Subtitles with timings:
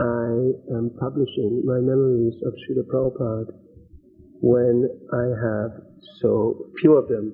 [0.00, 3.52] I am publishing my memories of Srila Prabhupada
[4.40, 5.82] when I have
[6.20, 7.32] so few of them.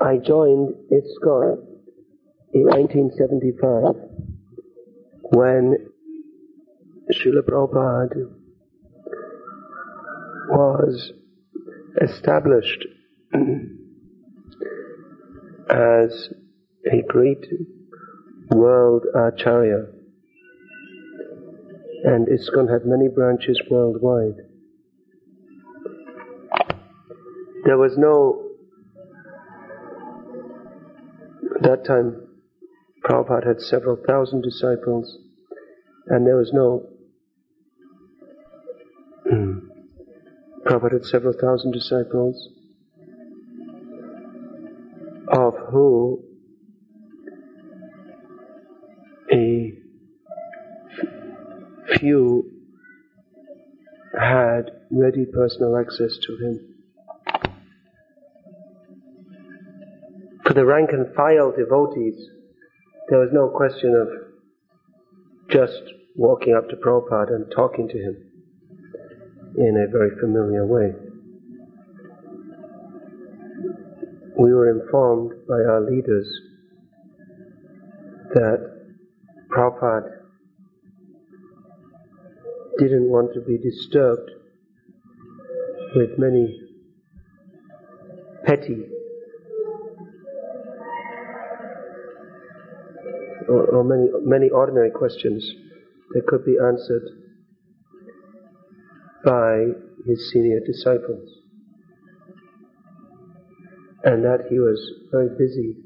[0.00, 1.58] I joined ISKCON
[2.52, 3.94] in 1975
[5.30, 5.76] when
[7.12, 8.28] Srila Prabhupada
[10.48, 11.12] was
[12.00, 12.86] established
[15.70, 16.28] as
[16.90, 17.46] a great
[18.54, 19.86] world Acharya.
[22.04, 24.46] And ISKCON had many branches worldwide.
[27.64, 28.50] There was no,
[31.54, 32.26] at that time,
[33.04, 35.16] Prabhupada had several thousand disciples,
[36.08, 36.88] and there was no,
[40.66, 42.48] Prabhupada had several thousand disciples,
[45.28, 46.01] of who
[55.02, 56.74] ready personal access to him.
[60.46, 62.28] For the rank and file devotees,
[63.08, 65.82] there was no question of just
[66.14, 68.16] walking up to Prabhupada and talking to him
[69.56, 70.94] in a very familiar way.
[74.38, 76.28] We were informed by our leaders
[78.34, 78.86] that
[79.50, 80.10] Prabhupada
[82.78, 84.30] didn't want to be disturbed
[85.94, 86.60] with many
[88.44, 88.86] petty
[93.48, 95.54] or, or, many many ordinary questions
[96.10, 97.02] that could be answered
[99.24, 99.66] by
[100.06, 101.28] his senior disciples,
[104.04, 104.78] and that he was
[105.10, 105.76] very busy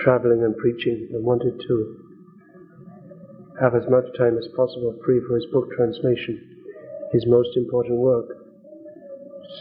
[0.00, 1.96] traveling and preaching and wanted to
[3.60, 6.51] have as much time as possible free for his book translation,
[7.12, 8.26] his most important work.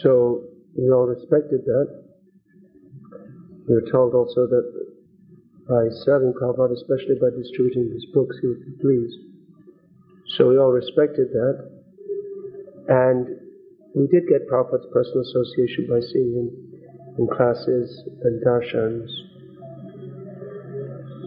[0.02, 0.44] So
[0.78, 2.04] we all respected that.
[3.68, 4.66] We were told also that
[5.68, 9.18] by serving Prabhupada, especially by distributing his books, he would be pleased.
[10.38, 11.70] So we all respected that.
[12.88, 13.28] And
[13.96, 16.48] we did get Prabhupada's personal association by seeing him
[17.20, 19.10] in classes and darshans.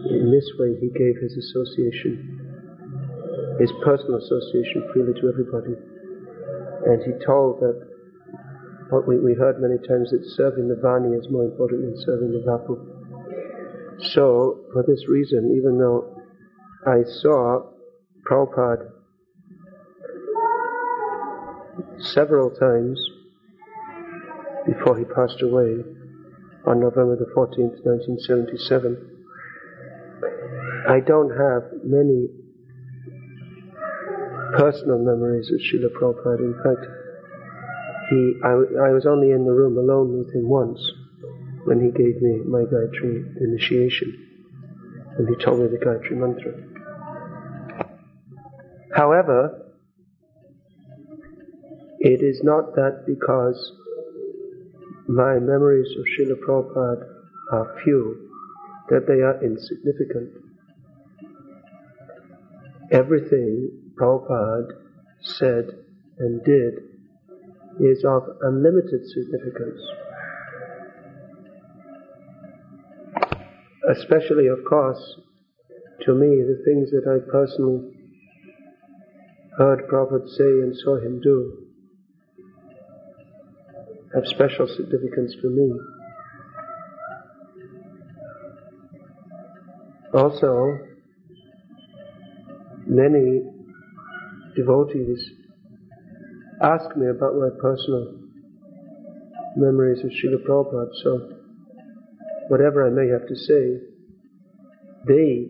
[0.09, 2.35] In this way, he gave his association
[3.59, 5.75] his personal association freely to everybody.
[6.85, 7.87] And he told that
[8.89, 12.31] what we, we heard many times that serving the Vani is more important than serving
[12.31, 12.77] the Vapu.
[14.13, 16.21] So, for this reason, even though
[16.85, 17.63] I saw
[18.29, 18.91] Prabhupada
[21.99, 22.99] several times
[24.67, 25.83] before he passed away
[26.67, 29.15] on November the 14th, 1977,
[30.87, 32.27] I don't have many
[34.57, 36.39] personal memories of Srila Prabhupada.
[36.39, 36.85] In fact,
[38.09, 40.79] he, I, I, was only in the room alone with him once
[41.65, 44.13] when he gave me my Gayatri initiation,
[45.17, 46.53] and he told me the Gayatri mantra.
[48.95, 49.73] However,
[51.99, 53.73] it is not that because
[55.07, 57.07] my memories of Srila Prabhupada
[57.51, 58.29] are few,
[58.89, 60.31] that they are insignificant.
[62.91, 64.67] Everything Prabhupada
[65.21, 65.69] said
[66.19, 66.73] and did
[67.79, 69.81] is of unlimited significance.
[73.89, 75.19] Especially, of course,
[76.01, 77.91] to me, the things that I personally
[79.57, 81.65] heard Prabhupada say and saw him do
[84.13, 85.73] have special significance for me.
[90.13, 90.79] Also,
[92.87, 93.54] many
[94.55, 95.31] devotees
[96.61, 98.15] ask me about my personal
[99.57, 101.29] memories of Srila Prabhupada, so
[102.47, 103.79] whatever I may have to say,
[105.07, 105.47] they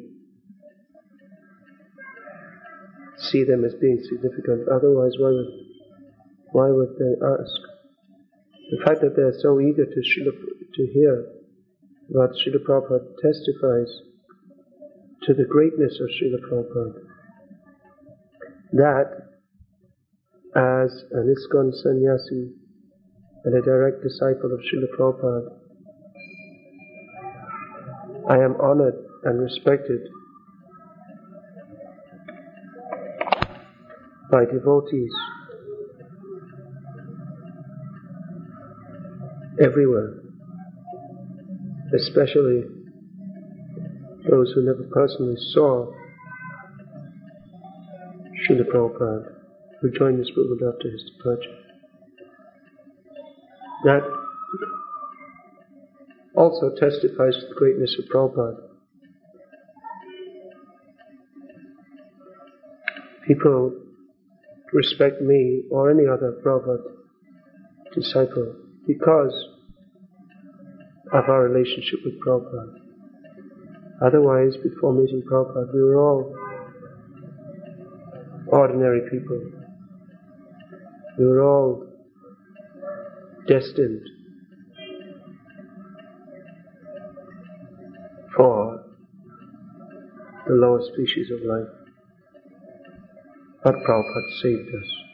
[3.18, 4.68] see them as being significant.
[4.70, 5.52] Otherwise, why would,
[6.52, 7.62] why would they ask?
[8.72, 10.34] The fact that they are so eager to, Srila,
[10.74, 11.26] to hear
[12.08, 14.02] what Srila Prabhupada testifies
[15.24, 17.05] to the greatness of Srila Prabhupada
[18.76, 19.10] that
[20.54, 22.52] as an ISKCON sannyasi
[23.46, 25.54] and a direct disciple of Srila Prabhupada,
[28.30, 30.02] I am honored and respected
[34.30, 35.14] by devotees
[39.62, 40.16] everywhere,
[41.98, 42.64] especially
[44.30, 45.94] those who never personally saw
[48.46, 49.34] Srila Prabhupada,
[49.82, 51.58] who joined this movement after his departure.
[53.84, 54.02] That
[56.36, 58.62] also testifies to the greatness of Prabhupada.
[63.28, 63.74] People
[64.74, 66.84] respect me or any other Prabhupada
[67.94, 68.56] disciple
[68.86, 69.34] because
[71.14, 72.82] of our relationship with Prabhupada.
[74.02, 76.36] Otherwise, before meeting Prabhupada, we were all
[78.48, 79.42] ordinary people.
[81.18, 81.88] We were all
[83.48, 84.02] destined
[88.36, 88.84] for
[90.48, 91.68] the lower species of life.
[93.64, 95.06] But Prabhupada saved us.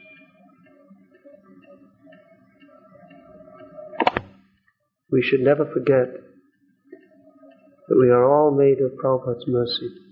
[5.10, 6.08] We should never forget
[7.88, 10.11] that we are all made of Prabhupada's mercy.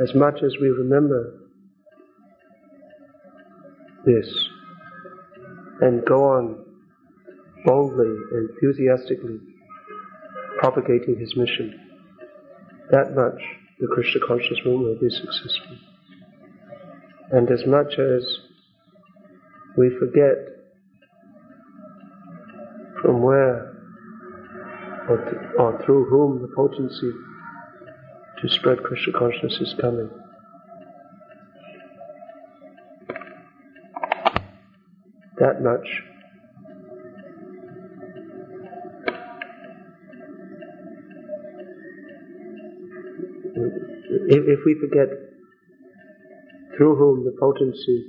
[0.00, 1.40] As much as we remember
[4.04, 4.48] this
[5.80, 6.64] and go on
[7.64, 9.40] boldly, enthusiastically
[10.60, 11.80] propagating his mission,
[12.90, 13.40] that much
[13.80, 15.76] the Krishna conscious movement will be successful.
[17.30, 18.38] And as much as
[19.76, 20.36] we forget
[23.02, 23.74] from where
[25.08, 27.12] or, th- or through whom the potency
[28.40, 30.10] to spread Krishna consciousness is coming.
[35.38, 35.86] That much
[44.28, 45.08] if, if we forget
[46.76, 48.04] through whom the potency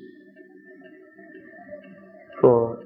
[2.41, 2.83] for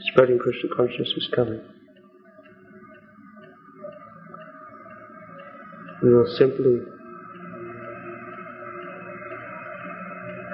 [0.00, 1.60] spreading Krishna consciousness is coming,
[6.02, 6.80] we will simply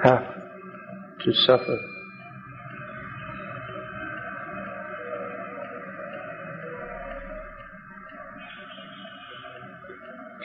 [0.03, 0.25] have
[1.23, 1.77] to suffer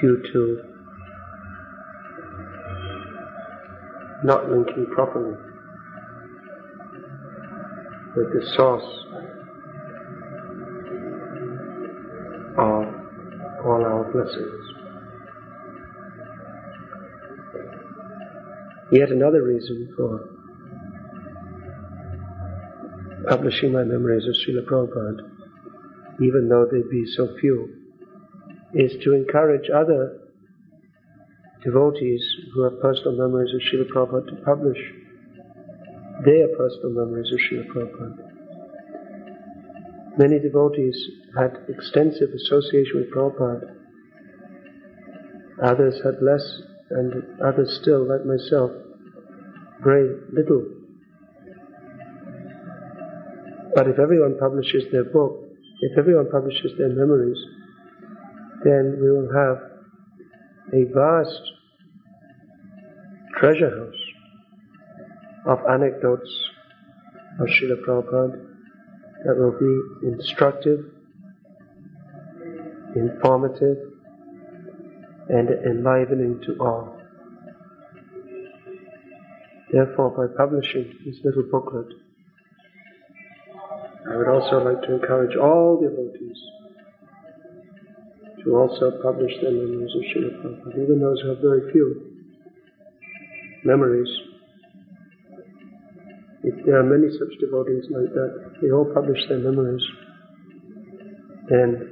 [0.00, 0.62] due to
[4.24, 5.36] not linking properly
[8.16, 8.84] with the source
[12.58, 14.71] of all our blessings.
[18.92, 20.28] Yet another reason for
[23.28, 25.30] publishing my memories of Srila Prabhupada,
[26.20, 27.74] even though they be so few,
[28.74, 30.18] is to encourage other
[31.64, 32.22] devotees
[32.52, 34.78] who have personal memories of Srila Prabhupada to publish
[36.24, 38.28] their personal memories of Srila Prabhupada.
[40.18, 41.08] Many devotees
[41.38, 43.74] had extensive association with Prabhupada.
[45.62, 46.62] Others had less,
[46.92, 48.70] and others still, like myself,
[49.82, 50.64] very little.
[53.74, 55.38] But if everyone publishes their book,
[55.80, 57.38] if everyone publishes their memories,
[58.64, 59.58] then we will have
[60.72, 61.40] a vast
[63.38, 64.02] treasure house
[65.46, 66.30] of anecdotes
[67.40, 68.46] of Srila Prabhupada
[69.24, 70.84] that will be instructive,
[72.94, 73.91] informative,
[75.32, 77.00] and enlivening to all.
[79.72, 81.86] Therefore, by publishing this little booklet,
[84.06, 86.36] I would also like to encourage all devotees
[88.44, 92.12] to also publish their memories of Srila Prabhupada, even those who have very few
[93.64, 94.08] memories.
[96.42, 99.82] If there are many such devotees like that, they all publish their memories,
[101.48, 101.91] then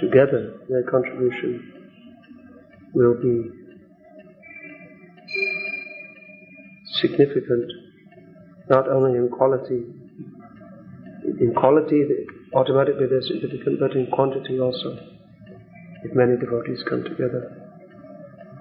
[0.00, 1.72] together their contribution
[2.94, 3.50] will be
[7.00, 7.70] significant,
[8.68, 9.84] not only in quality.
[11.40, 12.04] In quality,
[12.54, 14.98] automatically they're significant, but in quantity also.
[16.04, 17.42] If many devotees come together,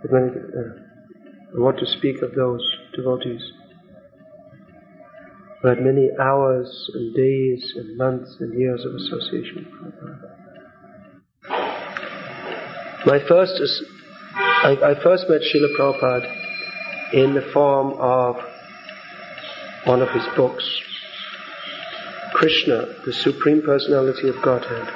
[0.04, 2.62] if many, uh, what to speak of those
[2.96, 3.52] devotees
[5.62, 9.66] who had many hours and days and months and years of association.
[13.08, 13.54] My first
[14.36, 18.36] I, I first met Srila Prabhupada in the form of
[19.86, 20.70] one of his books,
[22.34, 24.94] Krishna, the Supreme Personality of Godhead,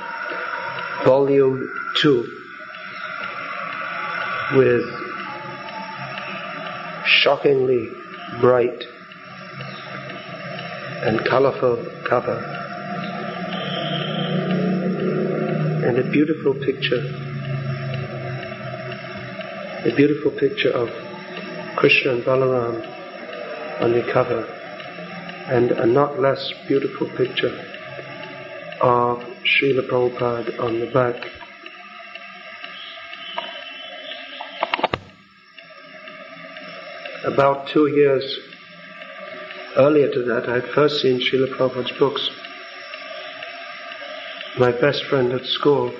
[1.05, 2.27] Volume 2,
[4.57, 4.83] with
[7.05, 7.91] shockingly
[8.41, 8.83] bright
[11.05, 12.57] and colorful cover.
[15.83, 17.30] and a beautiful picture,
[19.83, 20.89] a beautiful picture of
[21.75, 24.43] Krishna and Balaram on the cover,
[25.47, 27.49] and a not less beautiful picture
[28.79, 31.15] of Srila Prabhupada on the back.
[37.25, 38.39] About two years
[39.77, 42.29] earlier to that, I had first seen Srila Prabhupada's books.
[44.59, 45.91] My best friend at school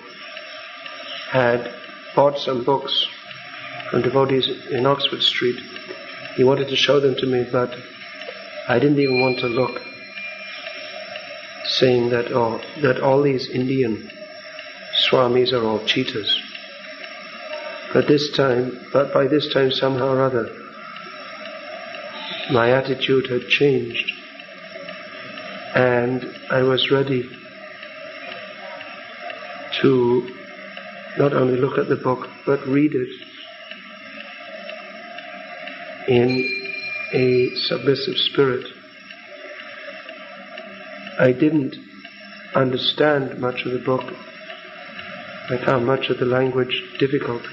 [1.31, 1.73] had
[2.15, 3.07] bought some books
[3.91, 5.59] from devotees in Oxford Street.
[6.35, 7.75] He wanted to show them to me, but
[8.67, 9.81] I didn't even want to look,
[11.65, 14.09] saying that oh, that all these Indian
[15.05, 16.41] swamis are all cheaters.
[17.93, 20.49] But this time, but by this time somehow or other,
[22.51, 24.11] my attitude had changed
[25.75, 27.29] and I was ready
[29.81, 30.35] to
[31.17, 33.30] not only look at the book but read it
[36.07, 36.61] in
[37.13, 38.65] a submissive spirit.
[41.19, 41.75] I didn't
[42.55, 44.13] understand much of the book.
[45.49, 47.43] I found much of the language difficult.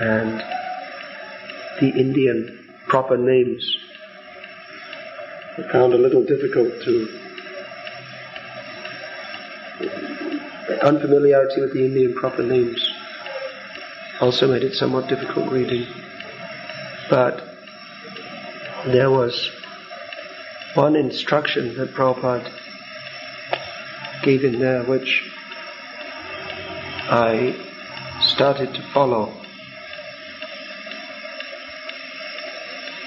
[0.00, 0.40] and
[1.80, 2.58] the Indian
[2.88, 3.76] proper names.
[5.58, 7.08] I found a little difficult to
[10.82, 12.87] unfamiliarity with the Indian proper names
[14.20, 15.86] also made it somewhat difficult reading.
[17.10, 17.42] But
[18.86, 19.50] there was
[20.74, 22.52] one instruction that Prabhupada
[24.22, 25.30] gave in there which
[27.10, 27.56] I
[28.20, 29.32] started to follow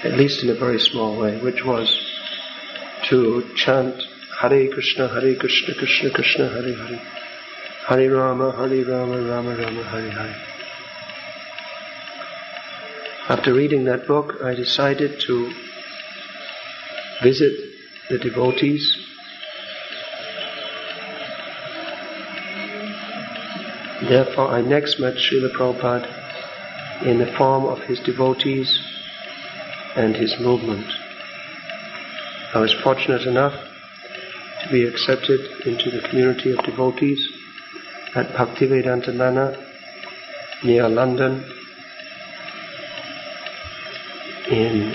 [0.04, 1.96] at least in a very small way, which was
[3.04, 4.02] to chant
[4.40, 6.98] Hare Krishna, Hare Krishna, Krishna Krishna, Hare Hare,
[7.86, 10.51] Hare Rama, Hare Rama, Rama Rama, Hare Hare.
[13.32, 15.52] After reading that book, I decided to
[17.22, 17.54] visit
[18.10, 18.84] the devotees
[24.02, 28.68] Therefore, I next met Srila Prabhupada in the form of his devotees
[29.96, 30.86] and his movement.
[32.52, 33.54] I was fortunate enough
[34.62, 37.26] to be accepted into the community of devotees
[38.14, 39.56] at Bhaktivedanta Manor
[40.62, 41.61] near London
[44.52, 44.92] in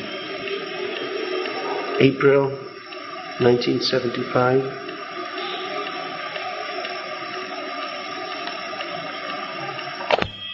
[1.99, 2.49] April
[3.39, 4.61] 1975.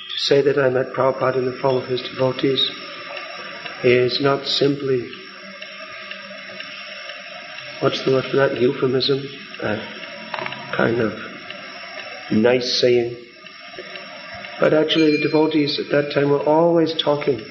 [0.07, 2.71] To say that I met Prabhupada in the form of his devotees
[3.83, 5.09] is not simply,
[7.81, 9.21] what's the word for that, euphemism,
[9.61, 9.81] a
[10.77, 11.13] kind of
[12.31, 13.17] nice saying.
[14.61, 17.41] But actually the devotees at that time were always talking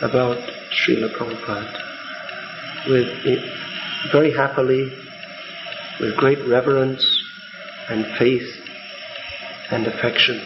[0.00, 0.38] about
[0.72, 3.08] Srila Prabhupada with
[4.12, 4.90] very happily,
[6.00, 7.04] with great reverence
[7.88, 8.48] and faith
[9.70, 10.40] and affection.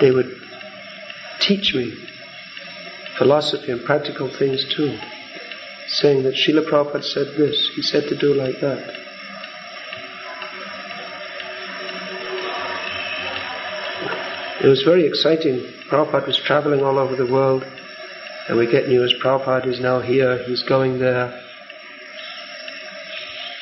[0.00, 0.34] They would
[1.40, 1.94] teach me
[3.18, 4.98] philosophy and practical things too,
[5.88, 9.03] saying that Srila Prabhupada said this, he said to do like that.
[14.64, 15.60] It was very exciting.
[15.90, 17.62] Prabhupada was traveling all over the world,
[18.48, 21.38] and we get news Prabhupada is now here, he's going there.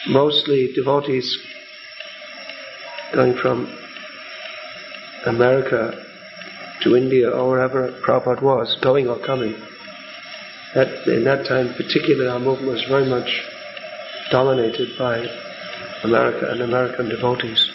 [0.06, 1.36] Mostly devotees
[3.12, 3.66] going from
[5.26, 6.06] America
[6.82, 9.56] to India or wherever Prabhupada was, going or coming.
[10.76, 13.42] That, in that time, particularly, our movement was very much
[14.30, 15.26] dominated by
[16.04, 17.72] America and American devotees.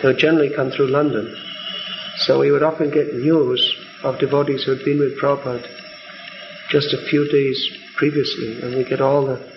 [0.00, 1.42] They would generally come through London.
[2.18, 5.68] So we would often get news of devotees who had been with Prabhupada
[6.70, 9.52] just a few days previously, and we get all the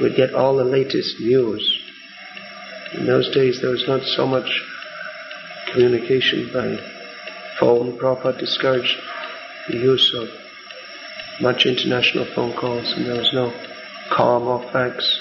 [0.00, 1.62] we'd get all the latest news.
[2.94, 4.62] In those days, there was not so much
[5.72, 6.78] communication by
[7.58, 7.98] phone.
[7.98, 8.96] Prabhupada discouraged
[9.68, 10.28] the use of
[11.40, 13.52] much international phone calls and there was no
[14.10, 15.20] calm or fax.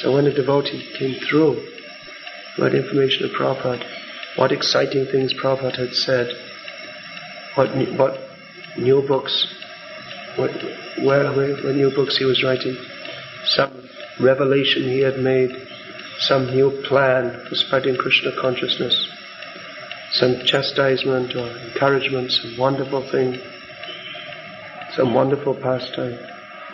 [0.00, 1.54] So when a devotee came through
[2.56, 3.99] who had information of Prabhupada,
[4.40, 6.34] what exciting things Prabhupada had said,
[7.56, 8.18] what, new, what
[8.78, 9.46] new books,
[10.36, 10.50] what,
[11.02, 12.76] where, where new books he was writing,
[13.44, 15.50] some revelation he had made,
[16.20, 19.08] some new plan for spreading Krishna consciousness
[20.12, 23.40] some chastisement or encouragement, some wonderful thing,
[24.94, 26.18] some wonderful pastime.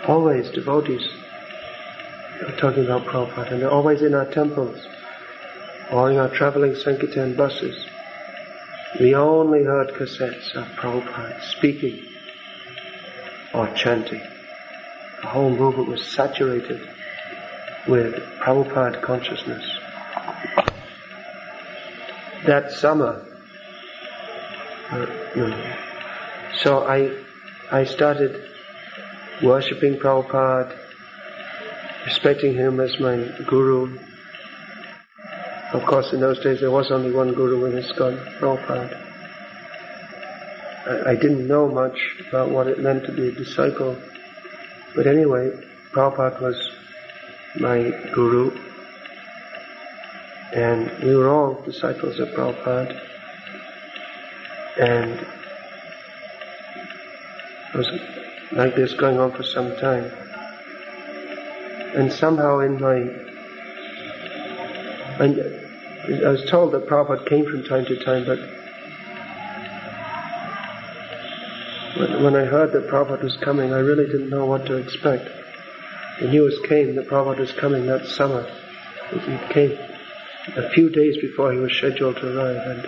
[0.08, 1.06] Always devotees.
[2.40, 4.78] We're talking about Prabhupada, and they're always in our temples
[5.90, 7.86] or in our traveling Sankirtan buses.
[9.00, 12.04] We only heard cassettes of Prabhupada speaking
[13.52, 14.22] or chanting.
[15.20, 16.80] The whole movement was saturated
[17.88, 19.64] with Prabhupada consciousness.
[22.46, 23.24] That summer,
[24.90, 25.06] uh,
[26.58, 27.12] so I,
[27.70, 28.50] I started
[29.42, 30.76] worshipping Prabhupada,
[32.06, 33.98] respecting him as my guru.
[35.72, 39.02] Of course, in those days there was only one guru in ISKCON, Prabhupada.
[40.86, 43.96] I, I didn't know much about what it meant to be a disciple,
[44.94, 45.50] but anyway,
[45.92, 46.70] Prabhupada was
[47.58, 48.50] my guru,
[50.52, 53.00] and we were all disciples of Prabhupada,
[54.78, 55.26] and
[57.74, 57.90] it was
[58.52, 60.12] like this going on for some time.
[61.96, 63.25] And somehow in my,
[65.18, 68.38] I was told that Prabhupada came from time to time, but
[72.20, 75.30] when I heard that Prabhupada was coming, I really didn't know what to expect.
[76.20, 78.46] The news came that Prabhupada was coming that summer.
[79.12, 79.78] It came
[80.54, 82.86] a few days before he was scheduled to arrive, and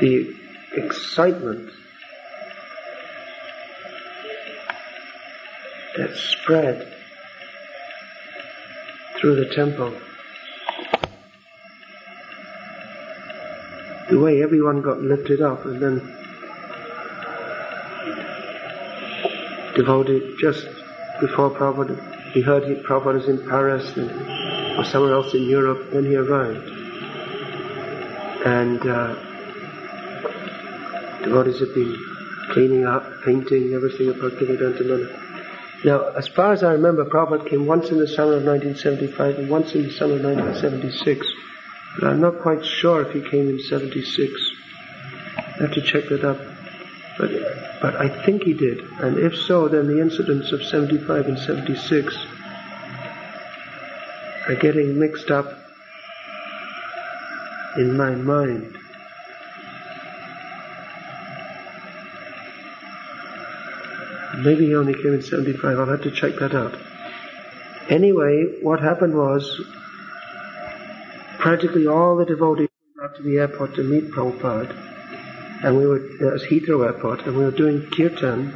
[0.00, 0.34] the
[0.74, 1.70] excitement
[5.96, 6.92] that spread
[9.18, 9.94] through the temple.
[14.08, 16.16] The way everyone got lifted up and then
[19.74, 20.64] devoted just
[21.20, 25.90] before Prabhupada, he heard he, Prabhupada was in Paris and, or somewhere else in Europe,
[25.90, 26.68] then he arrived.
[28.46, 29.14] And uh,
[31.24, 31.96] devotees have been
[32.52, 35.26] cleaning up, painting, everything about Bhaktivedanta Manor,
[36.16, 39.74] as far as I remember, Prabhupada came once in the summer of 1975 and once
[39.74, 41.26] in the summer of 1976.
[41.98, 44.32] But I'm not quite sure if he came in 76.
[45.38, 46.38] I have to check that up.
[47.18, 47.30] But,
[47.80, 48.80] but I think he did.
[49.00, 52.14] And if so, then the incidents of 75 and 76
[54.48, 55.46] are getting mixed up
[57.78, 58.76] in my mind.
[64.38, 65.78] Maybe he only came in 75.
[65.78, 66.76] I'll have to check that out.
[67.88, 69.62] Anyway, what happened was
[71.46, 74.74] practically all the devotees went out to the airport to meet Prabhupada.
[75.62, 78.48] And we were uh, at Heathrow Airport, and we were doing kirtan.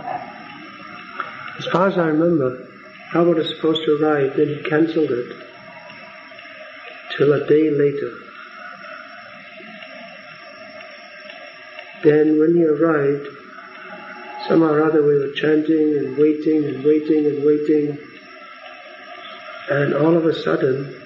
[1.56, 2.66] As far as I remember,
[3.12, 5.36] Prabhupada was supposed to arrive, then he cancelled it
[7.16, 8.12] till a day later.
[12.02, 13.28] Then when he arrived,
[14.48, 17.98] somehow or other we were chanting and waiting and waiting and waiting.
[19.70, 20.99] And all of a sudden,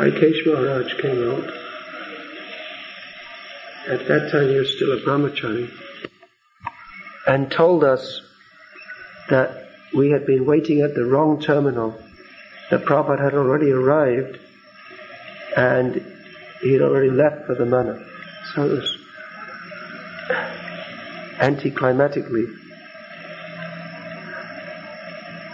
[0.00, 1.44] Harikesh Maharaj came out.
[3.86, 5.70] At that time he was still a brahmachari.
[7.26, 8.22] And told us
[9.28, 12.00] that we had been waiting at the wrong terminal.
[12.70, 14.38] That Prabhupada had already arrived
[15.54, 16.02] and
[16.62, 18.02] he had already left for the manor.
[18.54, 18.98] So it was
[21.40, 22.46] anticlimatically.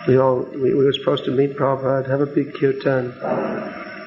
[0.07, 3.13] We all we, we, were supposed to meet Prabhupada, have a big kirtan,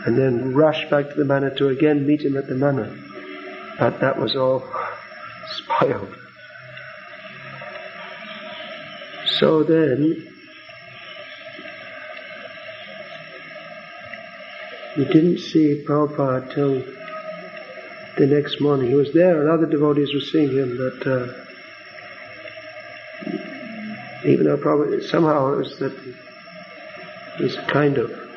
[0.06, 2.98] and then rush back to the manor to again meet him at the manor.
[3.78, 4.64] But that was all
[5.58, 6.16] spoiled.
[9.40, 10.28] So then,
[14.98, 16.84] we didn't see Prabhupada till
[18.18, 18.90] the next morning.
[18.90, 21.28] He was there, and other devotees were seeing him, but uh,
[24.26, 25.98] even though probably somehow it was that
[27.38, 28.29] he's kind of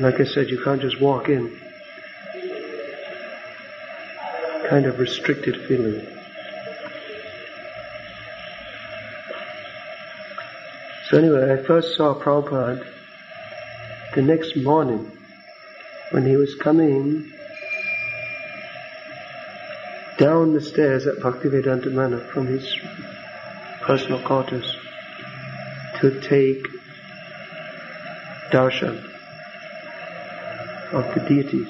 [0.00, 1.60] like I said, you can't just walk in.
[4.68, 6.06] Kind of restricted feeling.
[11.08, 12.86] So anyway, I first saw Prabhupada
[14.14, 15.10] the next morning
[16.12, 17.30] when he was coming
[20.16, 22.74] down the stairs at Bhaktivedanta Manor from his
[23.82, 24.76] personal quarters
[26.00, 26.66] to take
[28.50, 29.09] darshan
[30.92, 31.68] of the deities.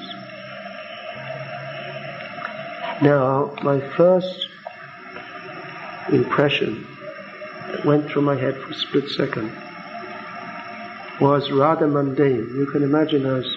[3.02, 4.48] Now, my first
[6.12, 6.87] impression
[7.72, 9.50] that went through my head for a split second
[11.20, 12.54] was rather mundane.
[12.56, 13.56] You can imagine was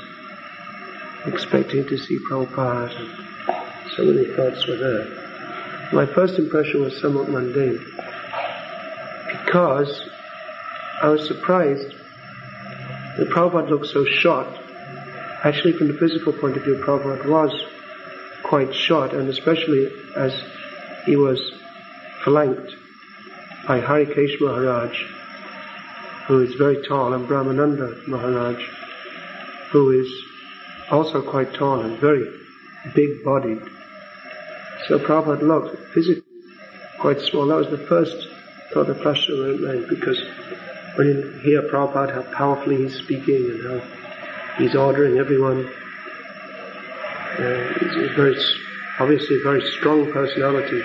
[1.26, 5.90] expecting to see Prabhupada and so many thoughts were there.
[5.94, 7.80] My first impression was somewhat mundane
[9.32, 10.10] because
[11.02, 11.94] I was surprised
[13.18, 14.48] that Prabhupada looked so short.
[15.44, 17.52] Actually, from the physical point of view, Prabhupada was
[18.44, 20.34] quite short, and especially as
[21.06, 21.52] he was
[22.24, 22.76] flanked
[23.68, 25.04] by Harikesh Maharaj,
[26.28, 28.64] who is very tall, and Brahmananda Maharaj,
[29.72, 30.10] who is
[30.90, 32.26] also quite tall and very
[32.96, 33.62] big bodied.
[34.88, 36.24] So Prabhupada looked physically
[37.00, 37.48] quite small.
[37.48, 38.30] That was the first
[38.74, 40.24] thought that flashed through my mind because
[40.96, 44.03] when you hear Prabhupada, how powerfully he's speaking and how
[44.58, 45.66] he's ordering everyone,
[47.40, 48.38] uh, he's a very,
[49.00, 50.82] obviously a very strong personality.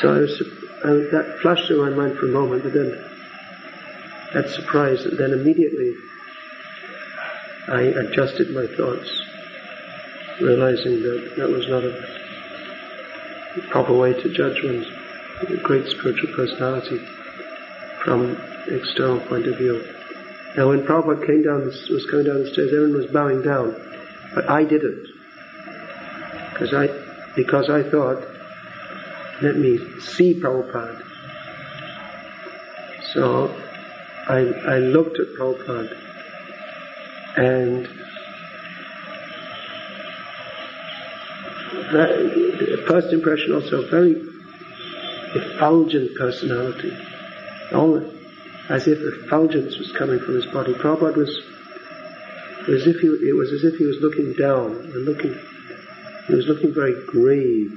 [0.00, 0.42] So I was,
[0.84, 3.04] uh, that flashed through my mind for a moment, but then
[4.34, 5.96] that surprise, and then immediately
[7.68, 9.10] I adjusted my thoughts,
[10.40, 11.94] realizing that that was not a
[13.70, 14.86] proper way to judge one's
[15.62, 16.98] great spiritual personality
[18.04, 18.36] from
[18.68, 19.97] external point of view.
[20.58, 23.76] Now when Prabhupada came down, was coming down the stairs, everyone was bowing down,
[24.34, 25.06] but I didn't.
[26.50, 26.88] Because I,
[27.36, 28.26] because I thought,
[29.40, 31.04] let me see Prabhupada.
[33.12, 33.54] So
[34.26, 35.96] I, I looked at Prabhupada
[37.36, 37.86] and
[41.92, 44.20] that, first impression also very
[45.36, 46.92] effulgent personality.
[47.72, 48.17] All,
[48.68, 50.74] as if effulgence was coming from his body.
[50.74, 51.42] Prabhupada was
[52.68, 55.34] as if he, it was as if he was looking down and looking,
[56.26, 57.72] he was looking very grave.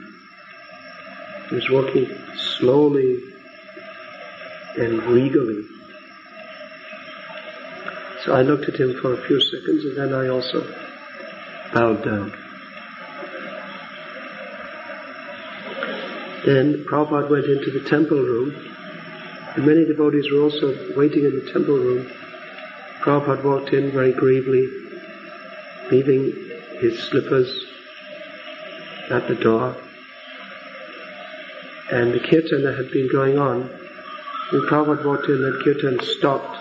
[1.50, 2.10] He was walking
[2.58, 3.22] slowly
[4.78, 5.66] and regally.
[8.26, 10.62] So I looked at him for a few seconds and then I also
[11.74, 12.34] bowed down.
[16.46, 18.71] Then Prabhupada went into the temple room
[19.56, 22.10] and many devotees were also waiting in the temple room.
[23.02, 24.70] Prabhupada walked in very gravely,
[25.92, 26.32] leaving
[26.80, 27.66] his slippers
[29.10, 29.76] at the door.
[31.92, 33.64] And the kirtan that had been going on,
[34.52, 36.58] when Prabhupada walked in, that kirtan stopped.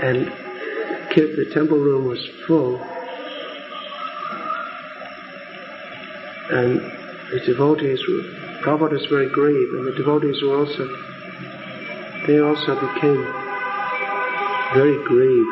[0.00, 0.32] And
[1.14, 2.80] the temple room was full.
[6.50, 6.97] And
[7.30, 8.22] the devotees were,
[8.62, 10.88] Prabhupada was very grave, and the devotees were also,
[12.26, 13.22] they also became
[14.72, 15.46] very grave.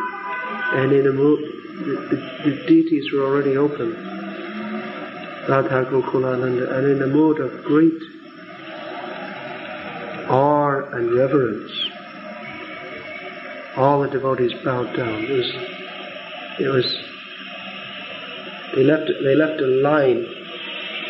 [0.72, 1.40] And in a mood,
[1.84, 3.92] the, the, the deities were already open,
[5.48, 8.00] Radha Gokulananda, and in a mood of great
[10.28, 11.72] awe and reverence,
[13.76, 15.24] all the devotees bowed down.
[15.24, 15.52] It was,
[16.58, 16.98] it was,
[18.74, 20.35] they left, they left a line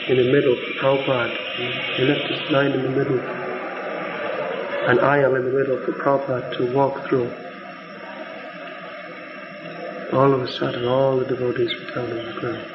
[0.09, 1.97] in the middle Prabhupada.
[1.97, 6.73] They left a line in the middle, an aisle in the middle for Prabhupada to
[6.73, 7.29] walk through.
[10.12, 12.73] All of a sudden, all the devotees were down on the ground.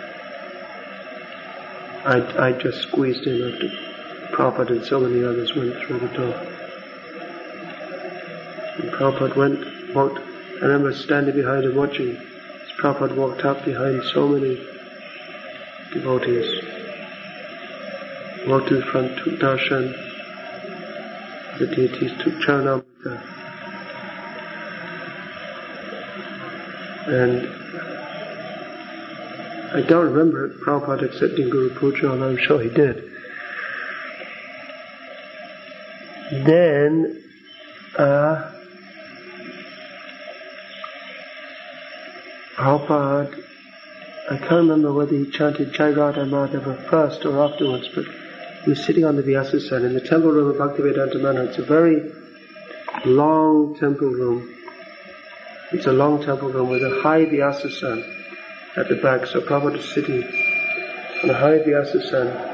[2.04, 6.36] I, I just squeezed in after Prabhupada and so many others went through the door.
[8.78, 14.04] And Prabhupada went, walked, I remember standing behind him watching as Prabhupada walked up behind
[14.14, 14.62] so many
[15.94, 16.71] devotees
[18.48, 19.94] to the front, took darshan.
[21.60, 23.22] The deities took charanamrita.
[27.08, 27.48] And
[29.74, 33.10] I don't remember Prabhupada accepting Guru Puja, although I'm sure he did.
[36.46, 37.24] Then,
[37.98, 38.52] uh,
[42.56, 43.44] Prabhupada,
[44.30, 48.06] I can't remember whether he chanted Jai Radha Madhava first or afterwards, but
[48.64, 51.44] he was sitting on the Vyasasana in the temple room of Bhaktivedanta Manor.
[51.46, 52.12] It's a very
[53.06, 54.56] long temple room.
[55.72, 58.04] It's a long temple room with a high Vyasasana
[58.78, 59.26] at the back.
[59.26, 60.24] So Prabhupada is sitting
[61.24, 62.52] on a high Vyasasana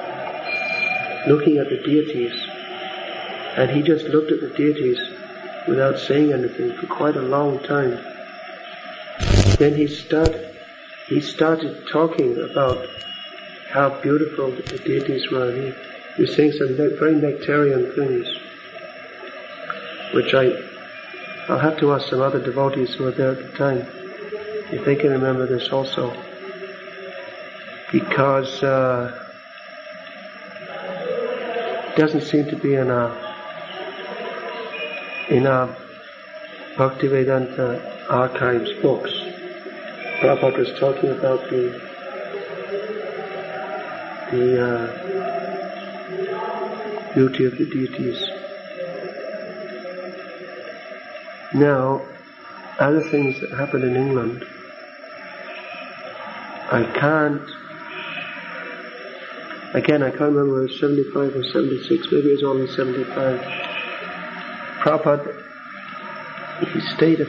[1.28, 2.34] looking at the deities.
[3.58, 5.00] And he just looked at the deities
[5.68, 8.00] without saying anything for quite a long time.
[9.58, 10.56] Then he started,
[11.08, 12.88] he started talking about
[13.72, 15.52] how beautiful the deities were.
[15.52, 15.74] He,
[16.18, 18.28] he was saying some very nectarian things,
[20.16, 20.52] which I,
[21.48, 23.86] I'll have to ask some other devotees who were there at the time
[24.72, 26.12] if they can remember this also.
[27.92, 29.28] Because uh,
[31.92, 33.16] it doesn't seem to be in our
[35.30, 35.68] in our
[36.78, 39.12] Bhaktivedanta archives books.
[40.20, 41.80] Prabhupada was talking about the
[44.32, 45.17] the uh,
[47.18, 48.30] beauty of the deities.
[51.56, 52.06] Now,
[52.78, 54.46] other things that happen in England,
[56.72, 57.42] I can't,
[59.74, 63.40] again, I can't remember it was 75 or 76, maybe it was only 75.
[64.84, 65.44] Prabhupada,
[66.72, 67.28] he stayed a,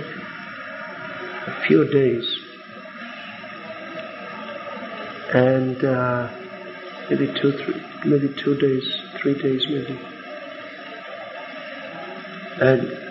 [1.47, 2.27] a few days
[5.33, 6.29] and uh,
[7.09, 8.85] maybe two, three, maybe two days,
[9.23, 9.99] three days maybe.
[12.61, 13.09] And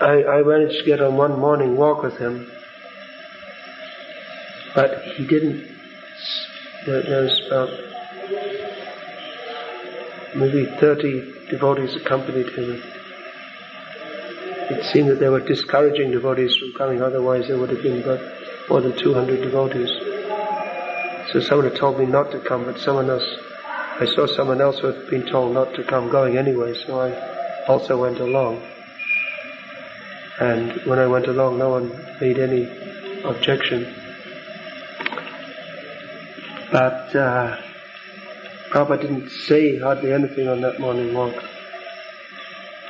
[0.00, 2.50] I, I managed to get on one morning walk with him,
[4.74, 5.74] but he didn't.
[6.86, 7.70] There, was about
[10.36, 12.82] maybe 30 devotees accompanied him.
[14.68, 18.20] It seemed that they were discouraging devotees from coming, otherwise there would have been about
[18.68, 19.90] more than 200 devotees.
[21.32, 23.24] So someone had told me not to come, but someone else,
[23.98, 27.64] I saw someone else who had been told not to come going anyway, so I
[27.66, 28.62] also went along.
[30.38, 31.88] And when I went along, no one
[32.20, 32.68] made any
[33.24, 33.84] objection.
[36.70, 37.56] But uh,
[38.70, 41.34] Prabhupada didn't say hardly anything on that morning walk.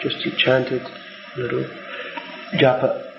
[0.03, 1.65] Just he chanted a little
[2.55, 3.13] japa.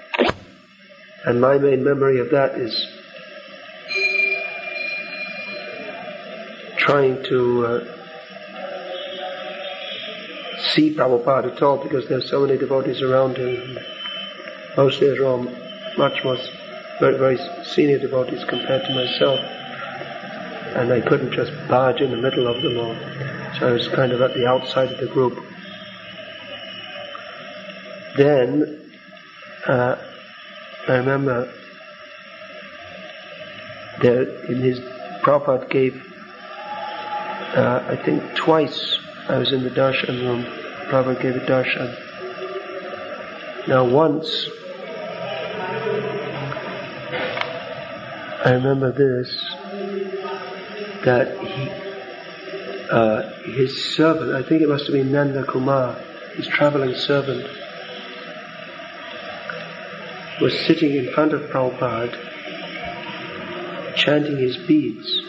[1.25, 2.96] And my main memory of that is
[6.87, 7.97] trying to uh,
[10.73, 13.77] see Prabhupada at all because there's so many devotees around him.
[14.77, 15.43] Mostly they're all
[15.97, 16.37] much more,
[17.01, 19.37] very, very senior devotees compared to myself.
[20.77, 22.95] And I couldn't just barge in the middle of them all.
[23.59, 25.43] So I was kind of at the outside of the group.
[28.15, 28.91] Then,
[29.67, 29.97] uh,
[30.87, 31.53] I remember
[34.01, 34.79] that in his
[35.21, 36.01] Prabhupada gave,
[37.57, 40.45] uh, I think twice I was in the darshan room.
[40.89, 41.97] Prabhupada gave a darshan.
[43.67, 44.47] Now once,
[48.45, 49.29] I remember this,
[51.03, 51.69] that he,
[52.91, 53.21] uh,
[53.57, 55.95] his servant, I think it must have been Nanda Kumar,
[56.35, 57.45] his traveling servant,
[60.39, 62.15] was sitting in front of Prabhupada
[63.95, 65.23] chanting his beads.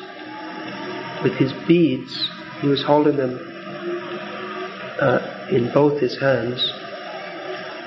[1.22, 3.38] With his beads, he was holding them
[5.00, 6.60] uh, in both his hands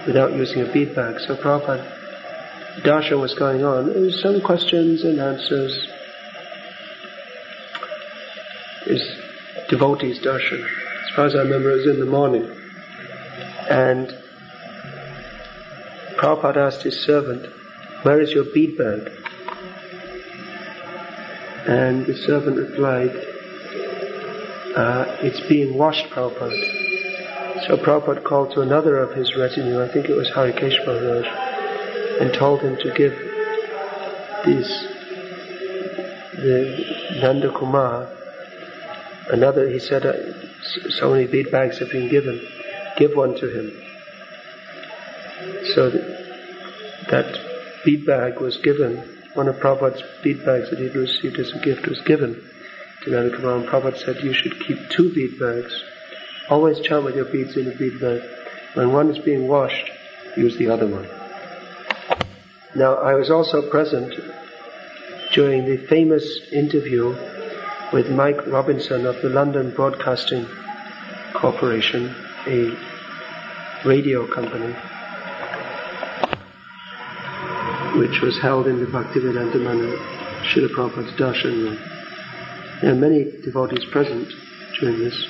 [0.06, 1.20] without using a bead bag.
[1.20, 3.88] So Prabhupada, darshan was going on.
[3.88, 5.88] There was some questions and answers.
[8.88, 9.02] Is
[9.70, 10.64] devotees darshan.
[10.64, 12.50] As far as I remember, it was in the morning.
[13.70, 14.14] And
[16.18, 17.46] Prabhupada asked his servant,
[18.04, 19.12] where is your bead bag?
[21.68, 23.16] And the servant replied,
[24.76, 27.68] uh, it's being washed, Prabhupada.
[27.68, 31.28] So Prabhupada called to another of his retinue, I think it was Harikesh Maharaj,
[32.22, 33.14] and told him to give
[34.46, 34.68] this,
[36.34, 38.10] the Nanda Kumar,
[39.30, 40.14] another, he said, uh,
[40.90, 42.42] so many bead bags have been given,
[42.98, 43.72] give one to him.
[45.76, 47.40] So that, that
[47.86, 51.88] bead bag was given, one of Prabhupada's bead bags that he'd received as a gift
[51.88, 52.44] was given
[53.04, 55.74] to and Prabhupada said you should keep two bead bags.
[56.50, 58.22] Always chant with your beads in a bead bag.
[58.76, 59.90] When one is being washed,
[60.38, 61.08] use the other one.
[62.76, 64.14] Now, I was also present
[65.34, 67.16] during the famous interview
[67.92, 70.46] with Mike Robinson of the London Broadcasting
[71.34, 72.16] Corporation,
[72.48, 72.78] a
[73.86, 74.76] radio company,
[77.96, 79.98] which was held in the Bhaktivedanta Mandir,
[80.48, 81.80] Srila Prabhupada's darshan room.
[82.82, 84.32] There are many devotees present
[84.80, 85.28] during this,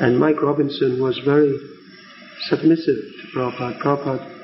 [0.00, 1.58] and Mike Robinson was very
[2.48, 3.80] submissive to Prabhupada.
[3.80, 4.36] Prabhupada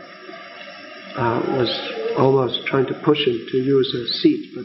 [1.17, 4.65] uh, was almost trying to push him to use a seat, but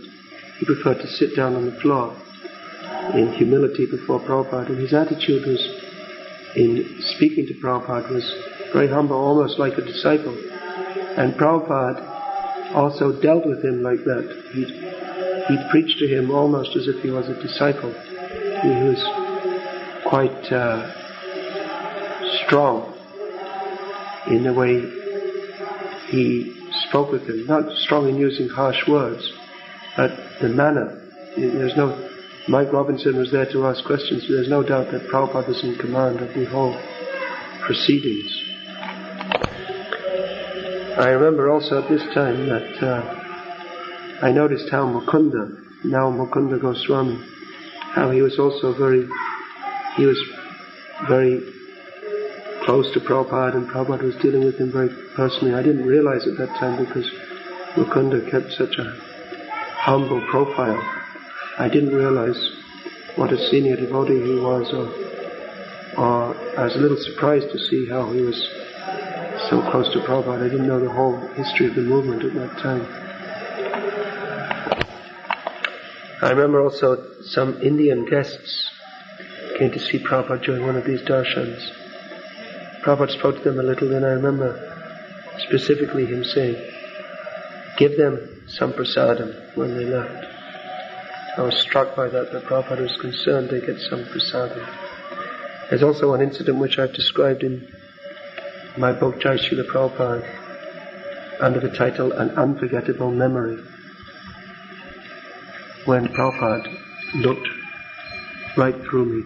[0.60, 2.15] he preferred to sit down on the floor
[3.13, 4.67] in humility before Prabhupada.
[4.67, 5.62] And his attitude was,
[6.56, 8.34] in speaking to Prabhupada, was
[8.71, 10.36] very humble, almost like a disciple.
[11.17, 12.17] And Prabhupada
[12.74, 14.26] also dealt with him like that.
[14.54, 14.70] He'd,
[15.48, 17.92] he'd preach to him almost as if he was a disciple.
[17.92, 19.04] He was
[20.08, 20.92] quite uh,
[22.46, 22.94] strong
[24.28, 24.82] in the way
[26.10, 26.54] he
[26.88, 29.32] spoke with him, not strong in using harsh words,
[29.96, 31.04] but the manner.
[31.36, 32.10] There's no,
[32.48, 36.20] Mike Robinson was there to ask questions, there's no doubt that Prabhupada was in command
[36.20, 36.76] of the whole
[37.66, 38.57] proceedings.
[40.98, 47.24] I remember also at this time that uh, I noticed how Mukunda, now Mukunda Goswami,
[47.94, 49.08] how he was also very,
[49.96, 50.20] he was
[51.08, 51.54] very
[52.64, 55.54] close to Prabhupada and Prabhupada was dealing with him very personally.
[55.54, 57.08] I didn't realize at that time because
[57.76, 59.00] Mukunda kept such a
[59.78, 60.82] humble profile.
[61.60, 62.40] I didn't realize
[63.18, 64.88] what a senior devotee he was or,
[66.04, 68.67] or I was a little surprised to see how he was
[69.50, 70.46] so close to Prabhupada.
[70.46, 72.86] I didn't know the whole history of the movement at that time.
[76.22, 78.72] I remember also some Indian guests
[79.58, 81.62] came to see Prabhupada during one of these darshans.
[82.84, 84.52] Prabhupada spoke to them a little, and I remember
[85.38, 86.56] specifically him saying,
[87.78, 90.26] give them some prasadam when they left.
[91.38, 94.68] I was struck by that, that Prabhupada was concerned they get some prasadam.
[95.70, 97.77] There's also one incident which I've described in
[98.78, 103.58] my book Jai Srila Prabhupada under the title An Unforgettable Memory.
[105.86, 106.68] When Prabhupada
[107.16, 107.48] looked
[108.56, 109.24] right through me.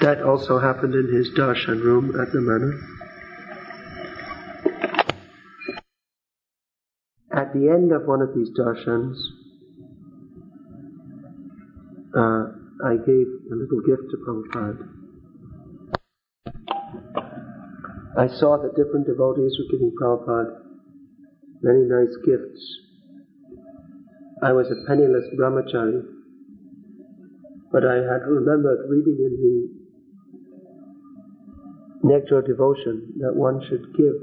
[0.00, 2.80] That also happened in his darshan room at the manor.
[7.32, 9.16] At the end of one of these darshans,
[12.16, 12.52] uh,
[12.84, 15.01] I gave a little gift to Prabhupada.
[18.16, 20.62] I saw that different devotees were giving Prabhupada
[21.62, 22.60] many nice gifts.
[24.42, 26.02] I was a penniless brahmachari,
[27.70, 29.32] but I had remembered reading in
[32.02, 34.14] the nectar of devotion that one should give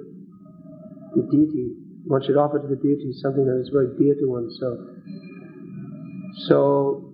[1.16, 1.74] the deity,
[2.06, 4.80] one should offer to the deity something that is very dear to oneself.
[6.48, 7.14] So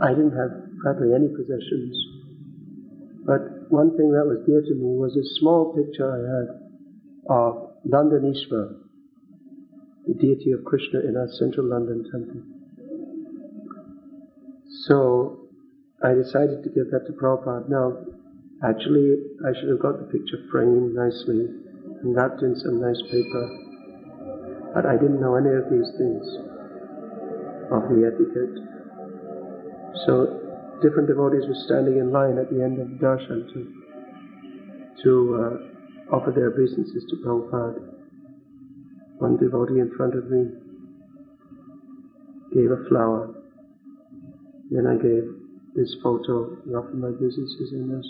[0.00, 2.11] I didn't have practically any possessions,
[3.24, 6.46] but one thing that was dear to me was a small picture I had
[7.28, 8.78] of Londonishwar,
[10.06, 12.42] the deity of Krishna in our central London temple.
[14.86, 15.48] So
[16.02, 17.68] I decided to give that to Prabhupada.
[17.68, 18.12] Now,
[18.64, 21.50] Actually, I should have got the picture framed nicely
[21.98, 23.44] and wrapped in some nice paper.
[24.72, 26.22] But I didn't know any of these things
[27.74, 28.54] of the etiquette.
[30.06, 30.41] So
[30.82, 33.60] different devotees were standing in line at the end of the darshan to,
[35.02, 37.80] to uh, offer their obeisances to Prabhupada.
[39.18, 40.50] One devotee in front of me
[42.52, 43.32] gave a flower.
[44.70, 45.24] Then I gave
[45.74, 48.06] this photo and offered my obeisances in this.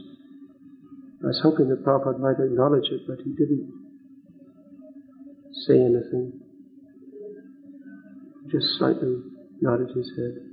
[1.22, 3.70] I was hoping that Prabhupada might acknowledge it, but he didn't
[5.66, 6.40] say anything.
[8.50, 9.22] Just slightly
[9.60, 10.51] nodded his head.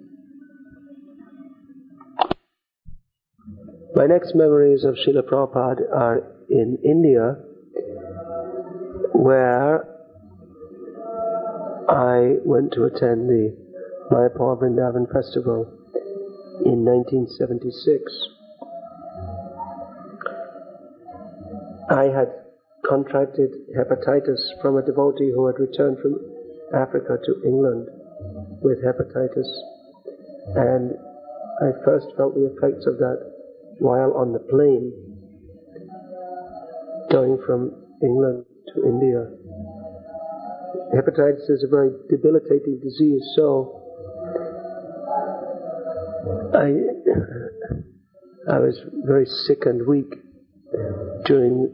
[3.96, 7.38] My next memories of Srila Prabhupada are in India,
[9.14, 9.84] where
[11.90, 13.58] I went to attend the
[14.12, 15.66] Mayapur Vrindavan Festival
[16.66, 18.28] in 1976.
[21.90, 22.30] I had
[22.86, 26.20] contracted hepatitis from a devotee who had returned from
[26.76, 27.88] Africa to England
[28.62, 29.50] with hepatitis.
[30.56, 30.94] And
[31.62, 33.29] I first felt the effects of that
[33.80, 34.94] while on the plane
[37.12, 37.72] going from
[38.04, 39.28] England to India.
[40.94, 43.82] Hepatitis is a very debilitating disease, so
[46.54, 46.74] I,
[48.52, 50.14] I was very sick and weak
[51.26, 51.72] during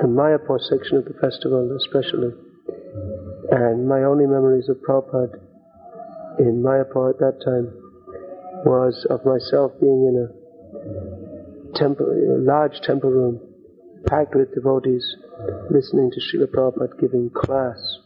[0.00, 2.32] the Mayapur section of the festival especially.
[3.50, 5.38] And my only memories of Prabhupada
[6.38, 7.72] in Mayapur at that time
[8.64, 10.35] was of myself being in a
[11.76, 13.40] temple, a large temple room,
[14.06, 15.16] packed with devotees,
[15.70, 17.98] listening to Srila Prabhupada giving class.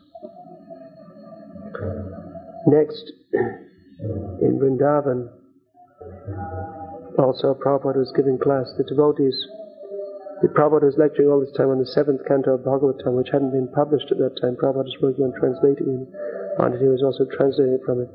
[2.67, 5.31] Next, in Vrindavan,
[7.19, 8.73] also Prabhupada was giving class.
[8.77, 9.37] The devotees
[10.43, 13.53] the Prabhupada was lecturing all this time on the seventh canto of Bhagavatam, which hadn't
[13.53, 14.57] been published at that time.
[14.57, 16.09] Prabhupada was working on translating it,
[16.65, 18.09] and he was also translating it from it.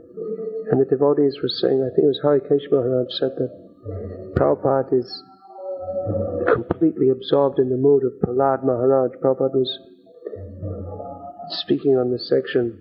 [0.73, 3.53] And the devotees were saying, I think it was Harikesh Maharaj said that
[4.33, 5.05] Prabhupada is
[6.53, 9.11] completely absorbed in the mood of Prahlad Maharaj.
[9.21, 9.79] Prabhupada was
[11.61, 12.77] speaking on the section,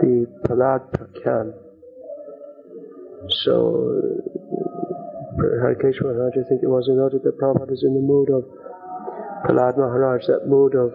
[0.00, 1.52] the Prahlad Prakyan.
[3.44, 4.12] So
[5.62, 8.44] Harikesh Maharaj, I think it was, noted that Prabhupada is in the mood of
[9.44, 10.92] Prahlad Maharaj, that mood of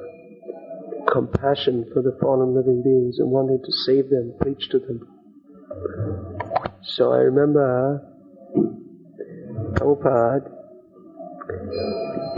[1.11, 5.07] compassion for the fallen living beings and wanting to save them, preach to them.
[6.83, 8.01] So I remember
[8.55, 8.61] uh,
[9.73, 10.60] Prabhupada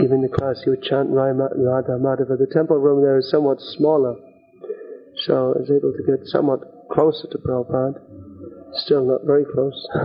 [0.00, 2.38] giving the class, he would chant Radha Madhava.
[2.38, 4.16] The temple room there is somewhat smaller,
[5.26, 8.00] so I was able to get somewhat closer to Prabhupada.
[8.74, 9.88] Still not very close.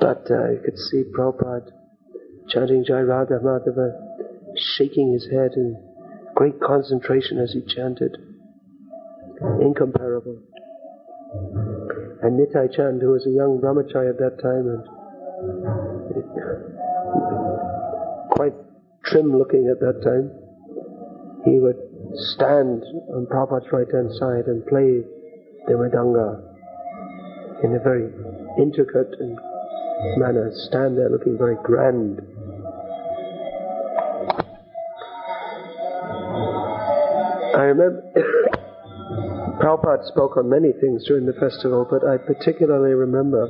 [0.00, 1.70] But uh, you could see Prabhupada
[2.48, 3.92] chanting Jai Radha Madhava,
[4.76, 5.76] shaking his head in
[6.34, 8.16] great concentration as he chanted.
[9.60, 10.38] Incomparable.
[12.22, 14.84] And Nitai Chand, who was a young brahmachari at that time and
[18.30, 18.54] quite
[19.04, 20.30] trim looking at that time,
[21.44, 21.78] he would
[22.34, 22.82] stand
[23.14, 25.02] on Prabhupada's right hand side and play
[25.66, 26.50] the Mridanga
[27.64, 28.08] in a very
[28.58, 29.38] intricate and
[30.16, 32.20] manner, stand there looking very grand.
[37.54, 38.02] I remember
[39.60, 43.48] Prabhupada spoke on many things during the festival, but I particularly remember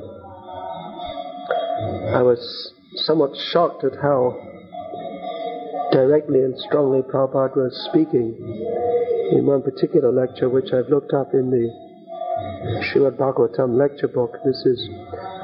[2.13, 4.37] I was somewhat shocked at how
[5.93, 8.35] directly and strongly Prabhupada was speaking
[9.33, 11.71] in one particular lecture, which I've looked up in the
[12.91, 14.37] Srimad Bhagavatam lecture book.
[14.45, 14.89] This is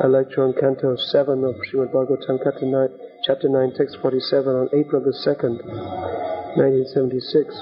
[0.03, 2.89] a lecture on Canto 7 of Srimad Bhagavatam, chapter 9,
[3.25, 5.63] chapter 9 text 47, on April the 2nd,
[6.57, 7.55] 1976.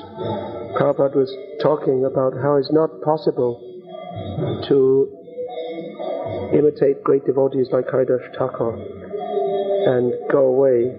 [0.80, 1.32] Prabhupada was
[1.62, 3.61] talking about how it's not possible
[4.68, 5.12] to
[6.57, 9.03] imitate great devotees like Haridas Thakur
[9.87, 10.93] and go away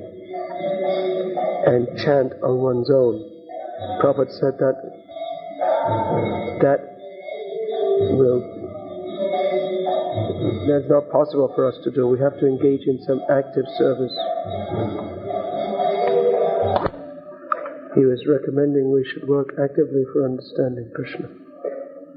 [1.65, 3.31] and chant on one's own.
[3.99, 4.75] Prophet said that
[6.61, 6.79] that
[8.15, 8.41] will
[10.67, 12.07] that's not possible for us to do.
[12.07, 14.15] We have to engage in some active service.
[17.95, 21.29] He was recommending we should work actively for understanding Krishna.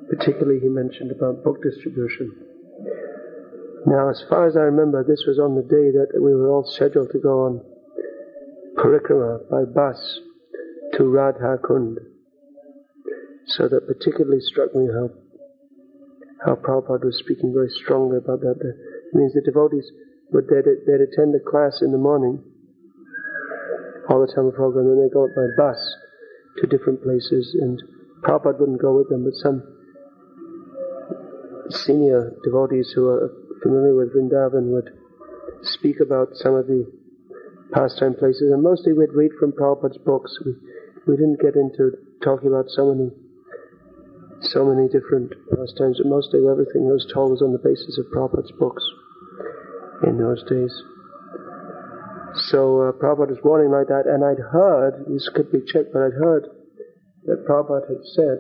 [0.09, 2.48] Particularly, he mentioned about book distribution.
[3.87, 6.65] Now, as far as I remember, this was on the day that we were all
[6.65, 7.61] scheduled to go on
[8.77, 10.21] parikrama by bus
[10.95, 11.99] to Radha Kund.
[13.47, 15.11] So that particularly struck me how
[16.45, 18.57] how Prabhupada was speaking very strongly about that.
[18.61, 19.91] It means the devotees
[20.31, 22.43] would they'd, they'd attend a class in the morning,
[24.09, 25.79] all the time program, and they go by bus
[26.59, 27.83] to different places, and
[28.23, 29.63] Prabhupada wouldn't go with them, but some
[31.71, 33.33] senior devotees who are
[33.63, 34.91] familiar with Vrindavan would
[35.63, 36.87] speak about some of the
[37.73, 40.39] pastime places, and mostly we'd read from Prabhupada's books.
[40.45, 40.55] We,
[41.07, 41.93] we didn't get into
[42.23, 43.11] talking about so many
[44.41, 48.53] so many different pastimes, but mostly everything was told was on the basis of Prabhupada's
[48.59, 48.85] books
[50.05, 50.71] in those days.
[52.51, 56.03] So uh, Prabhupada was warning like that, and I'd heard, this could be checked, but
[56.03, 56.47] I'd heard
[57.25, 58.39] that Prabhupada had said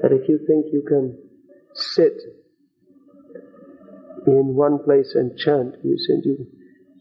[0.00, 1.18] that if you think you can
[1.74, 2.16] sit
[4.26, 6.46] in one place and chant, you said you,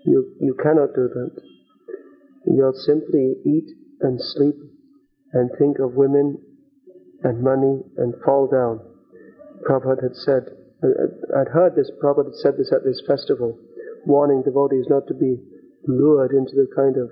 [0.06, 1.42] you, you cannot do that.
[2.46, 3.70] You'll simply eat
[4.02, 4.56] and sleep
[5.34, 6.38] and think of women
[7.24, 8.80] and money and fall down.
[9.68, 10.44] Prabhupada had said,
[10.84, 13.58] uh, I'd heard this, Prabhupada had said this at this festival,
[14.06, 15.38] warning devotees not to be
[15.88, 17.10] lured into the kind of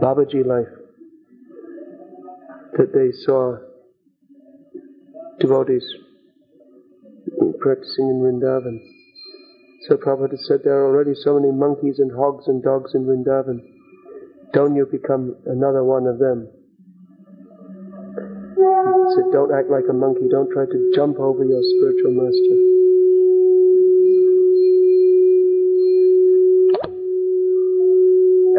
[0.00, 0.72] Babaji life
[2.76, 3.56] that they saw
[5.38, 5.84] devotees
[7.60, 8.80] practicing in Vrindavan.
[9.88, 13.60] So Prabhupada said there are already so many monkeys and hogs and dogs in Vrindavan.
[14.52, 16.48] Don't you become another one of them.
[18.56, 20.28] He said, don't act like a monkey.
[20.30, 22.56] Don't try to jump over your spiritual master.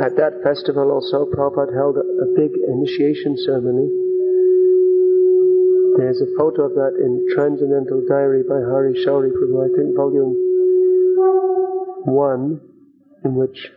[0.05, 4.06] At that festival also, Prabhupada held a, a big initiation ceremony.
[5.97, 10.37] There's a photo of that in Transcendental Diary by Hari Sauri Prabhu, I think volume
[12.05, 12.61] 1,
[13.25, 13.71] in which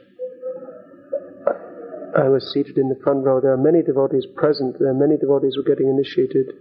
[2.14, 3.40] I was seated in the front row.
[3.40, 4.78] There are many devotees present.
[4.78, 6.52] There are many devotees who are getting initiated.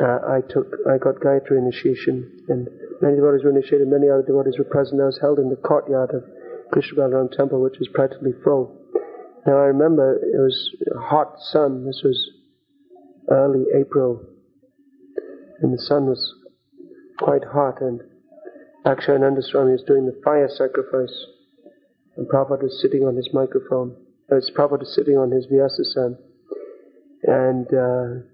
[0.00, 2.68] Uh, I took, I got Gayatri initiation, and
[3.02, 3.88] many devotees were initiated.
[3.88, 5.00] Many other devotees were present.
[5.02, 6.22] I was held in the courtyard of
[6.70, 8.78] Krishna Balaram Temple, which was practically full.
[9.44, 11.84] Now I remember it was hot sun.
[11.84, 12.39] This was
[13.30, 14.26] early April,
[15.60, 16.34] and the sun was
[17.18, 17.80] quite hot.
[17.80, 18.00] And
[18.84, 21.26] Akshayananda Swami was doing the fire sacrifice,
[22.16, 23.96] and Prabhupada was sitting on his microphone
[24.30, 26.16] as Prabhupada is sitting on his Vyasasan.
[27.22, 28.24] And uh,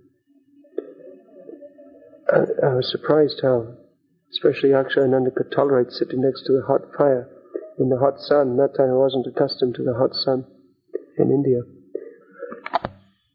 [2.33, 3.75] I, I, was surprised how,
[4.31, 7.29] especially Akshayananda could tolerate sitting next to the hot fire
[7.79, 8.57] in the hot sun.
[8.57, 10.47] That time I wasn't accustomed to the hot sun
[11.19, 11.63] in India.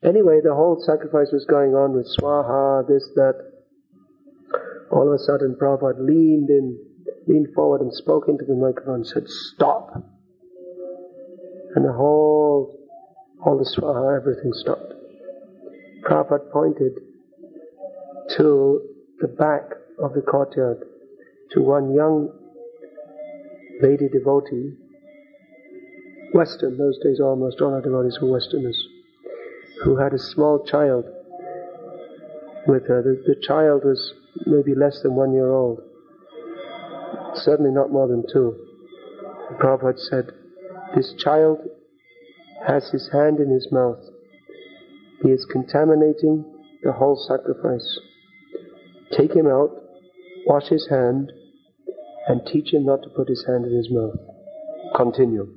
[0.04, 3.36] Anyway, the whole sacrifice was going on with swaha, this, that.
[4.92, 6.78] All of a sudden, Prabhupada leaned in,
[7.28, 10.04] leaned forward and spoke into the microphone and said, Stop!
[11.76, 12.78] and the whole,
[13.46, 14.94] all the swaha, everything stopped.
[16.04, 16.94] Prabhupada pointed
[18.38, 18.82] to
[19.20, 20.84] the back of the courtyard
[21.52, 22.30] to one young
[23.82, 24.74] lady devotee
[26.34, 28.88] Western, those days almost all our devotees were Westerners,
[29.84, 31.06] who had a small child
[32.68, 33.02] with her.
[33.02, 34.14] The, the child was
[34.46, 35.82] maybe less than one year old,
[37.36, 38.56] certainly not more than two.
[39.50, 40.26] The Prabhupada said,
[40.96, 41.60] This child
[42.68, 44.00] has his hand in his mouth.
[45.24, 46.46] He is contaminating
[46.84, 48.00] the whole sacrifice.
[49.12, 49.72] Take him out,
[50.46, 51.32] wash his hand,
[52.28, 54.16] and teach him not to put his hand in his mouth.
[54.96, 55.48] Continue.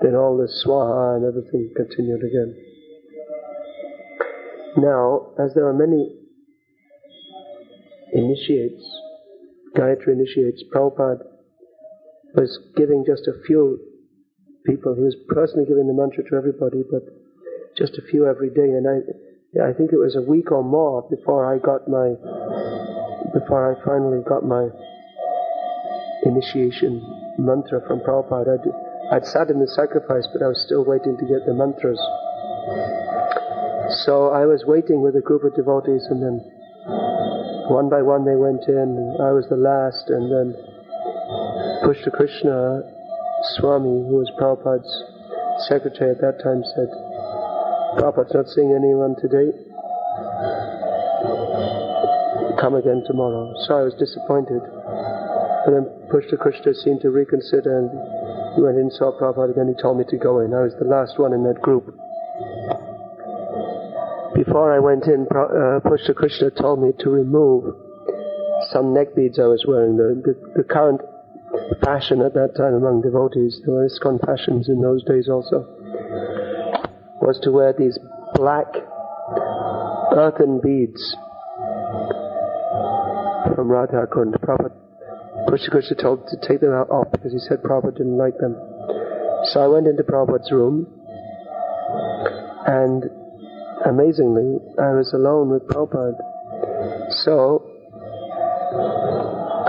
[0.00, 2.71] Then all the swaha and everything continued again.
[4.76, 6.18] Now, as there are many
[8.12, 8.82] initiates,
[9.76, 11.24] Gayatri initiates, Prabhupada
[12.34, 13.78] was giving just a few
[14.66, 14.94] people.
[14.94, 17.02] He was personally giving the mantra to everybody, but
[17.76, 18.72] just a few every day.
[18.72, 22.16] And I, I think it was a week or more before I got my,
[23.32, 24.68] before I finally got my
[26.24, 27.00] initiation
[27.38, 28.58] mantra from Prabhupada.
[28.58, 32.00] I'd, I'd sat in the sacrifice, but I was still waiting to get the mantras.
[34.04, 36.40] So I was waiting with a group of devotees, and then
[37.68, 40.56] one by one they went in, and I was the last, and then
[41.84, 42.82] Pushta Krishna
[43.56, 44.88] Swami, who was Prabhupada's
[45.68, 46.88] secretary at that time, said,
[48.00, 49.52] Prabhupada's not seeing anyone today.
[52.60, 53.52] Come again tomorrow.
[53.66, 54.62] So I was disappointed.
[55.66, 57.90] And then Pushta Krishna seemed to reconsider and
[58.54, 60.54] he went in, saw Prabhupada again, he told me to go in.
[60.54, 62.01] I was the last one in that group.
[64.44, 67.76] Before I went in, uh, Pushta Krishna told me to remove
[68.72, 69.96] some neck beads I was wearing.
[69.96, 71.00] The, the, the current
[71.84, 75.62] fashion at that time among devotees, there were ISKCON fashions in those days also,
[77.22, 78.00] was to wear these
[78.34, 78.66] black
[80.10, 81.16] earthen beads
[83.54, 84.34] from Radha Kund.
[84.42, 84.74] Prabhupada,
[85.46, 88.56] Pushta Krishna told to take them out off because he said Prabhupada didn't like them.
[89.52, 90.88] So I went into Prabhupada's room
[92.66, 93.21] and
[93.86, 96.18] amazingly I was alone with Prabhupada.
[97.24, 97.68] So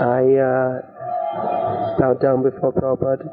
[0.00, 3.28] I uh, bowed down before Prabhupada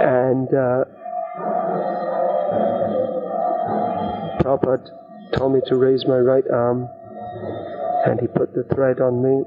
[0.00, 0.84] and uh,
[4.42, 4.90] Prabhupada
[5.36, 6.88] told me to raise my right arm
[8.06, 9.44] and he put the thread on me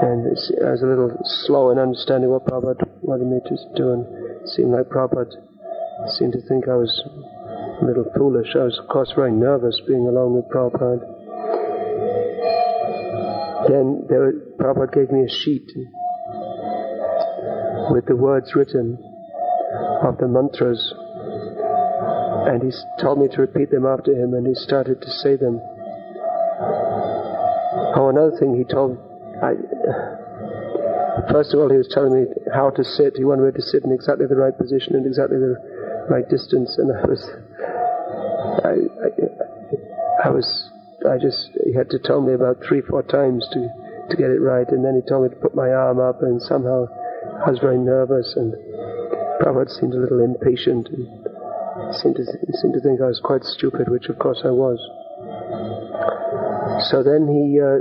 [0.00, 0.26] and
[0.64, 4.06] I was a little slow in understanding what Prabhupada wanted me to do and
[4.42, 5.34] it seemed like Prabhupada
[6.06, 7.02] seemed to think I was
[7.82, 8.54] a little foolish.
[8.54, 11.00] I was of course very nervous being alone with Prabhupada.
[13.68, 15.70] Then there, Prabhupada gave me a sheet
[17.90, 18.98] with the words written
[20.02, 20.94] of the mantras
[22.46, 22.70] and he
[23.02, 25.60] told me to repeat them after him and he started to say them.
[27.96, 28.98] Oh, another thing he told
[29.42, 29.54] I,
[31.30, 33.16] first of all, he was telling me how to sit.
[33.16, 35.54] He wanted me to sit in exactly the right position and exactly the
[36.10, 37.22] right distance, and I was,
[38.64, 40.70] I, I, I was,
[41.08, 43.68] I just, he had to tell me about three, four times to,
[44.10, 46.40] to get it right, and then he told me to put my arm up, and
[46.42, 46.86] somehow
[47.44, 48.54] I was very nervous, and
[49.40, 52.24] Prabhupada seemed a little impatient, and seemed to,
[52.58, 54.80] seemed to think I was quite stupid, which of course I was.
[56.90, 57.80] So then he, uh,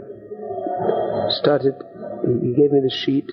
[1.30, 1.76] started,
[2.42, 3.30] he gave me the sheet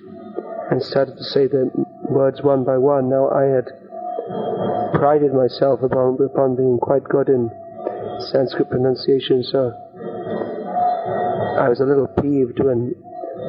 [0.71, 1.69] and started to say the
[2.09, 3.09] words one by one.
[3.09, 3.67] Now I had
[4.95, 7.51] prided myself upon, upon being quite good in
[8.31, 9.71] Sanskrit pronunciation, so
[11.59, 12.95] I was a little peeved when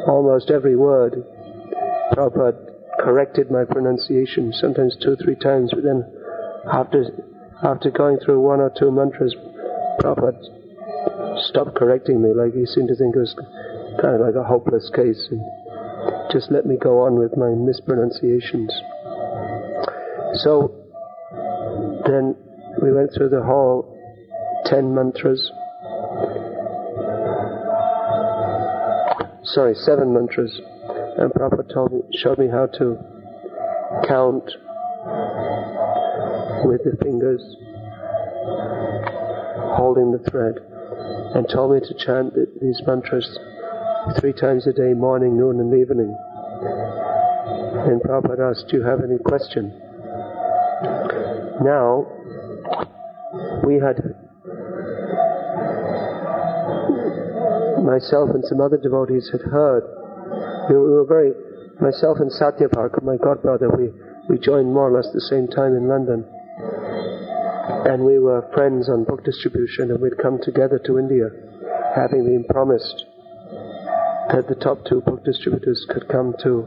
[0.07, 1.25] almost every word
[2.13, 2.59] Prabhupada
[3.01, 6.05] corrected my pronunciation, sometimes two or three times, but then
[6.71, 7.05] after,
[7.63, 9.35] after going through one or two mantras,
[10.01, 13.35] Prabhupada stopped correcting me, like he seemed to think it was
[14.03, 15.41] kind of like a hopeless case and
[16.33, 18.75] just let me go on with my mispronunciations.
[20.43, 20.86] So
[22.07, 22.37] then
[22.83, 23.93] we went through the whole
[24.67, 25.51] ten mantras.
[29.45, 30.61] Sorry, seven mantras.
[31.19, 32.99] And Prabhupada told me, showed me how to
[34.07, 34.45] count
[36.65, 37.41] with the fingers,
[39.77, 40.57] holding the thread,
[41.35, 43.39] and told me to chant these mantras
[44.21, 46.17] three times a day, morning, noon, and evening.
[47.89, 49.73] And Prabhupada asked, Do you have any question?
[51.63, 52.07] Now,
[53.65, 53.97] we had
[57.83, 59.85] myself and some other devotees had heard.
[60.69, 61.33] We were very,
[61.81, 63.91] myself and Satyaparka, my godbrother, we,
[64.29, 66.25] we joined more or less the same time in London.
[67.87, 71.31] And we were friends on book distribution, and we'd come together to India,
[71.95, 73.07] having been promised
[74.33, 76.67] that the top two book distributors could come to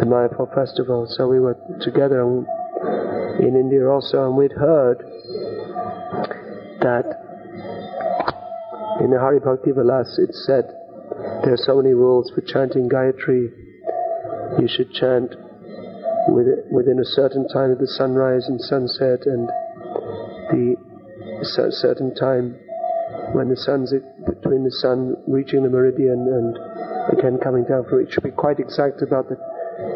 [0.00, 1.06] the Mayapur festival.
[1.10, 2.22] So we were together
[3.40, 4.98] in India also, and we'd heard
[6.80, 7.06] that
[9.00, 10.64] in the Hari Bhakti Vilas it said
[11.42, 13.50] there are so many rules for chanting Gayatri.
[14.60, 15.34] You should chant
[16.28, 19.48] within a certain time of the sunrise and sunset, and
[20.50, 20.76] the
[21.42, 22.56] certain time
[23.32, 23.92] when the sun's
[24.26, 28.12] between the sun reaching the meridian and again coming down from it.
[28.12, 29.36] should be quite exact about the,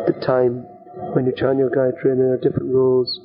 [0.07, 0.67] the time
[1.15, 3.21] when you chant your Gayatri, and there are different rules.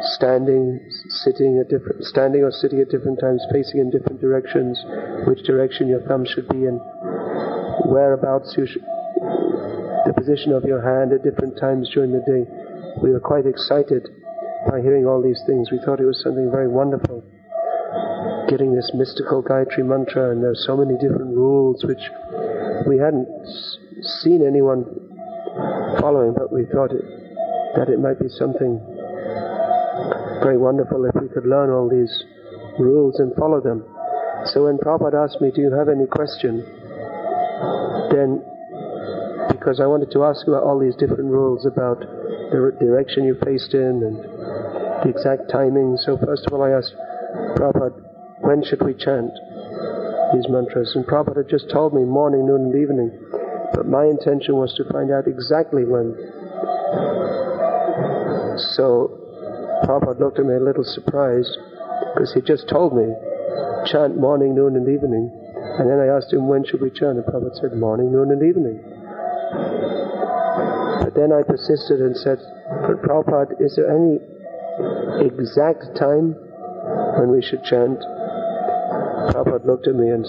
[0.00, 0.78] Standing,
[1.24, 4.78] sitting at different, standing or sitting at different times, facing in different directions,
[5.26, 6.78] which direction your thumb should be in,
[7.86, 8.82] whereabouts you should,
[10.06, 12.46] the position of your hand at different times during the day.
[13.02, 14.06] We were quite excited
[14.70, 15.70] by hearing all these things.
[15.70, 17.24] We thought it was something very wonderful.
[18.48, 22.02] Getting this mystical Gayatri mantra, and there are so many different rules which
[22.86, 23.26] we hadn't
[24.22, 24.86] seen anyone
[26.00, 27.04] following, but we thought it,
[27.74, 28.78] that it might be something
[30.42, 32.24] very wonderful if we could learn all these
[32.78, 33.84] rules and follow them.
[34.54, 36.64] So when Prabhupada asked me, Do you have any question?
[38.10, 38.42] Then,
[39.50, 43.74] because I wanted to ask about all these different rules about the direction you faced
[43.74, 44.16] in and
[45.02, 45.96] the exact timing.
[46.00, 46.94] So first of all, I asked
[47.58, 47.98] Prabhupada,
[48.40, 49.32] when should we chant
[50.32, 50.92] these mantras?
[50.94, 53.10] And Prabhupada just told me morning, noon, and evening.
[53.74, 56.16] But my intention was to find out exactly when.
[58.74, 59.17] So
[59.84, 61.56] Prabhupada looked at me a little surprised
[62.14, 63.14] because he just told me
[63.86, 65.30] chant morning, noon, and evening.
[65.78, 68.42] And then I asked him when should we chant, and Prabhupada said morning, noon, and
[68.42, 68.80] evening.
[71.04, 72.38] But then I persisted and said,
[72.86, 74.18] but Prabhupada, is there any
[75.24, 76.34] exact time
[77.18, 77.98] when we should chant?
[79.30, 80.26] Prabhupada looked at me and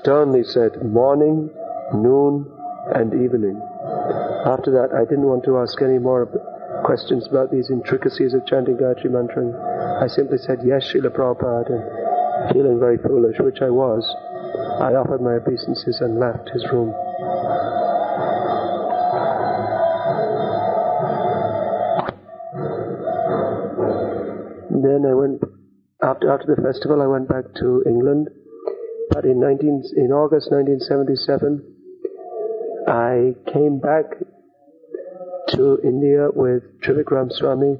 [0.00, 1.50] sternly said, morning,
[1.94, 2.50] noon,
[2.94, 3.60] and evening.
[4.46, 6.28] After that, I didn't want to ask any more
[6.84, 9.48] questions about these intricacies of chanting Gayatri Mantra.
[10.04, 14.04] I simply said, yes, Srila Prabhupada, and feeling very foolish, which I was,
[14.80, 16.92] I offered my obeisances and left his room.
[24.70, 25.40] Then I went,
[26.02, 28.28] after, after the festival, I went back to England.
[29.10, 31.64] But in, 19, in August 1977,
[32.86, 34.04] I came back
[35.54, 37.78] to India with Trivikram Swami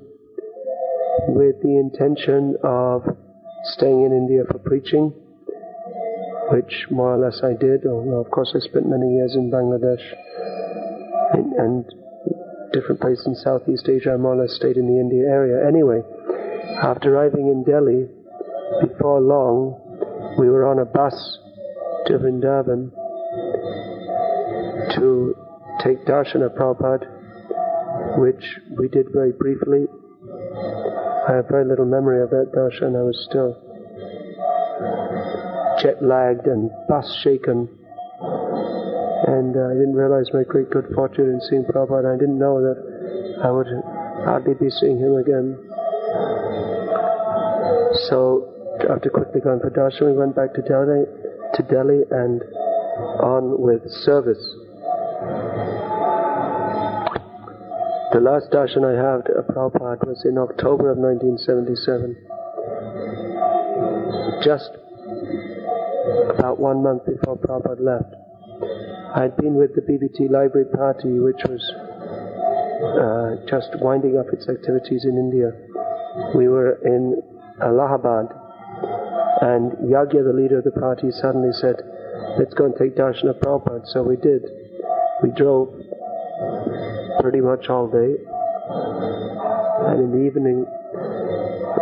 [1.29, 3.03] with the intention of
[3.65, 5.13] staying in India for preaching,
[6.51, 10.03] which more or less I did, although of course I spent many years in Bangladesh
[11.33, 11.85] and, and
[12.73, 14.13] different places in Southeast Asia.
[14.13, 15.67] I more or less stayed in the India area.
[15.67, 16.03] Anyway,
[16.83, 18.07] after arriving in Delhi,
[18.87, 19.81] before long,
[20.39, 21.39] we were on a bus
[22.07, 22.91] to Vrindavan
[24.97, 25.35] to
[25.83, 27.24] take darshan of Prabhupada,
[28.17, 28.45] which
[28.79, 29.87] we did very briefly.
[31.29, 32.97] I have very little memory of that darshan.
[32.97, 33.57] I was still
[35.81, 37.69] jet lagged and bus shaken.
[39.27, 42.05] And uh, I didn't realize my great good fortune in seeing Prabhupada.
[42.05, 43.69] And I didn't know that I would
[44.25, 45.57] hardly be seeing him again.
[48.09, 48.51] So
[48.91, 51.05] after quickly going for darshan, we went back to Delhi,
[51.55, 52.43] to Delhi and
[53.21, 54.45] on with service.
[58.15, 62.15] The last darshan I had of Prabhupada was in October of 1977.
[64.39, 64.71] Just
[66.31, 68.15] about one month before Prabhupada left.
[69.19, 71.59] I'd been with the BBT Library Party, which was
[73.03, 75.51] uh, just winding up its activities in India.
[76.39, 77.21] We were in
[77.61, 78.31] Allahabad,
[79.43, 81.83] and Yagya, the leader of the party, suddenly said,
[82.39, 83.89] Let's go and take darshan of Prabhupada.
[83.91, 84.47] So we did.
[85.21, 85.84] We drove
[87.25, 88.17] pretty much all day,
[89.89, 90.67] and in the evening,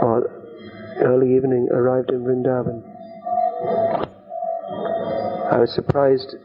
[0.00, 0.30] or
[1.02, 2.80] early evening, arrived in Vrindavan.
[5.50, 6.36] I was surprised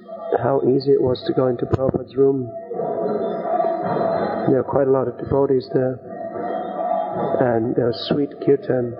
[0.41, 2.49] how easy it was to go into Prabhupada's room.
[4.49, 5.99] There are quite a lot of devotees there,
[7.39, 8.97] and there was sweet kirtan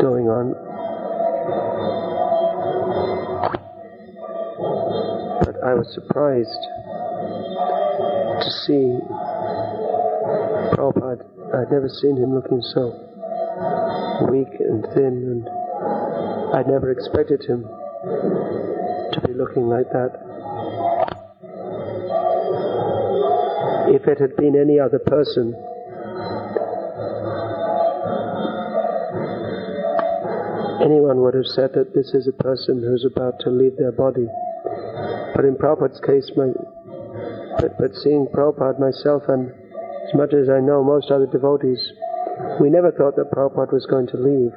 [0.00, 0.54] going on.
[5.42, 6.93] But I was surprised
[8.40, 8.98] to see
[10.74, 11.24] Prabhupada.
[11.54, 12.90] I'd never seen him looking so
[14.30, 15.48] weak and thin, and
[16.54, 17.62] I'd never expected him
[19.12, 20.20] to be looking like that.
[23.94, 25.54] If it had been any other person,
[30.82, 34.26] anyone would have said that this is a person who's about to leave their body.
[35.34, 36.52] But in Prabhupada's case, my,
[37.58, 41.80] but, but seeing Prabhupada myself and as much as I know most other devotees,
[42.60, 44.52] we never thought that Prabhupada was going to leave.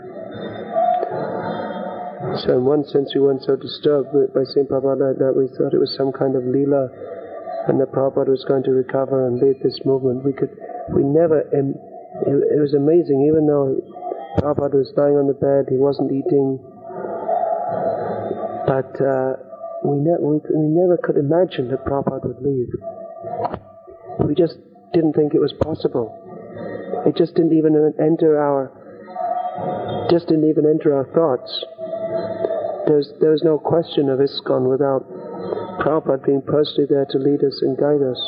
[2.44, 5.80] So in one sense we weren't so disturbed by seeing Prabhupada that we thought it
[5.80, 6.90] was some kind of leela
[7.68, 10.24] and that Prabhupada was going to recover and lead this movement.
[10.24, 10.52] We could,
[10.94, 11.66] we never, it,
[12.28, 13.80] it was amazing, even though
[14.40, 16.60] Prabhupada was lying on the bed, he wasn't eating,
[18.68, 19.47] but uh,
[19.84, 22.70] we, ne- we, we never could imagine that Prabhupada would leave.
[24.26, 24.58] We just
[24.94, 26.14] didn't think it was possible.
[27.06, 28.72] It just didn't even enter our,
[30.10, 31.66] just didn't even enter our thoughts.
[32.88, 35.06] There's, there was no question of ISKCON without
[35.80, 38.22] Prabhupada being personally there to lead us and guide us.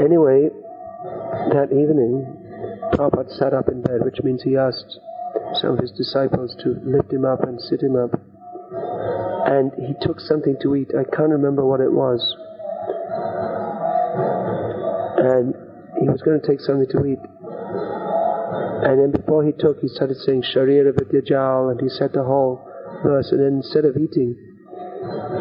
[0.00, 0.48] Anyway,
[1.52, 2.26] that evening,
[2.94, 4.98] Prabhupada sat up in bed, which means he asked
[5.54, 8.10] some of his disciples to lift him up and sit him up.
[9.46, 10.90] And he took something to eat.
[10.98, 12.20] I can't remember what it was.
[15.18, 15.54] And
[16.00, 17.18] he was going to take something to eat.
[18.82, 22.66] And then before he took, he started saying Sharira Avidya-jal, and he said the whole
[23.02, 23.30] verse.
[23.30, 24.36] And then instead of eating,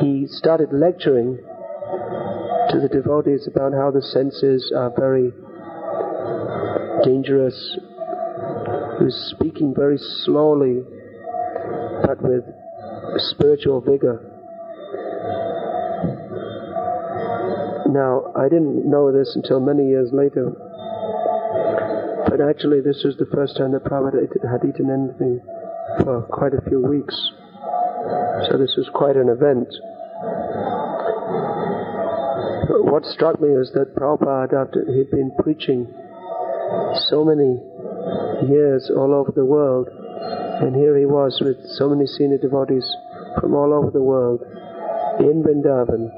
[0.02, 1.38] he started lecturing
[2.70, 5.32] to the devotees about how the senses are very
[7.04, 7.78] dangerous.
[9.00, 10.84] He was speaking very slowly,
[12.06, 12.44] but with
[13.18, 14.22] spiritual vigor.
[17.90, 20.54] Now, I didn't know this until many years later,
[22.30, 25.42] but actually, this was the first time that Prabhupada had eaten anything
[26.04, 27.16] for quite a few weeks.
[28.50, 29.68] So, this was quite an event.
[32.70, 35.88] But what struck me was that Prabhupada, after he'd been preaching
[37.10, 37.58] so many
[38.48, 39.90] years all over the world,
[40.62, 42.86] and here he was with so many senior devotees
[43.40, 44.42] from all over the world
[45.20, 46.10] in Vrindavan,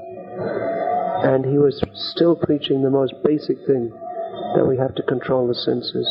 [1.24, 3.92] and he was still preaching the most basic thing
[4.56, 6.08] that we have to control the senses.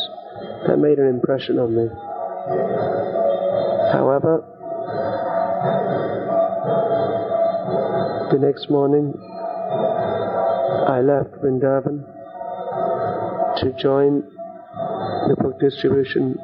[0.66, 1.88] That made an impression on me.
[3.92, 4.44] However,
[8.32, 9.12] the next morning
[10.88, 12.04] I left Vrindavan
[13.60, 14.22] to join
[15.28, 16.38] the book distribution,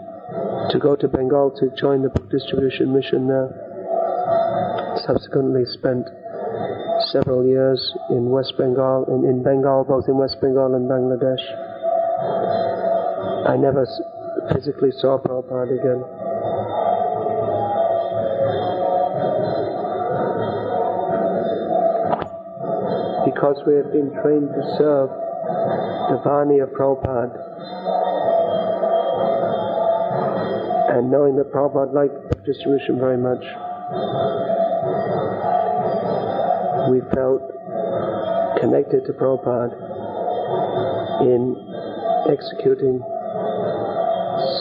[0.71, 3.49] to go to Bengal to join the book distribution mission there.
[5.07, 6.07] Subsequently spent
[7.11, 11.41] several years in West Bengal, in, in Bengal, both in West Bengal and Bangladesh.
[13.49, 13.87] I never
[14.53, 16.05] physically saw Prabhupada again.
[23.25, 25.09] Because we have been trained to serve
[26.13, 27.48] the Vani of Prabhupada,
[30.89, 33.45] and knowing that Prabhupada liked distribution very much,
[36.91, 37.43] we felt
[38.61, 39.77] connected to Prabhupada
[41.21, 41.55] in
[42.31, 43.01] executing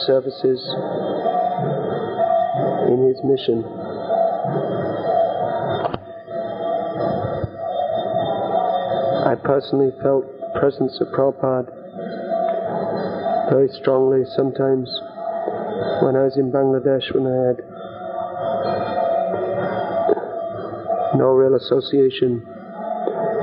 [0.06, 0.60] services
[2.88, 3.64] in his mission.
[9.24, 11.68] I personally felt the presence of Prabhupada
[13.50, 14.88] very strongly sometimes
[16.02, 17.58] when I was in Bangladesh when I had
[21.18, 22.46] no real association,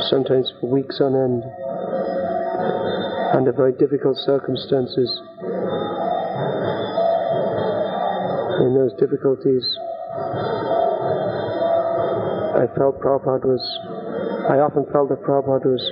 [0.10, 1.44] sometimes for weeks on end,
[3.36, 5.12] under very difficult circumstances.
[8.64, 9.66] In those difficulties,
[12.56, 13.64] I felt Prabhupada was,
[14.50, 15.84] I often felt that Prabhupada was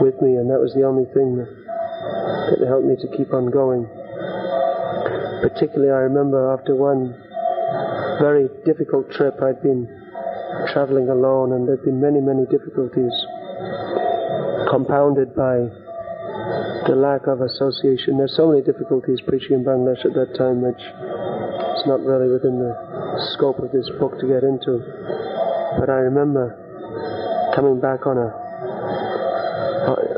[0.00, 3.50] with me, and that was the only thing that, that helped me to keep on
[3.50, 3.86] going.
[5.42, 7.18] Particularly, I remember after one
[8.20, 9.90] very difficult trip, I'd been
[10.72, 13.12] traveling alone, and there'd been many, many difficulties,
[14.70, 15.66] compounded by
[16.86, 18.18] the lack of association.
[18.18, 22.58] There's so many difficulties preaching in Bangladesh at that time, which is not really within
[22.58, 22.74] the
[23.34, 24.78] scope of this book to get into.
[25.78, 26.54] But I remember
[27.54, 28.51] coming back on a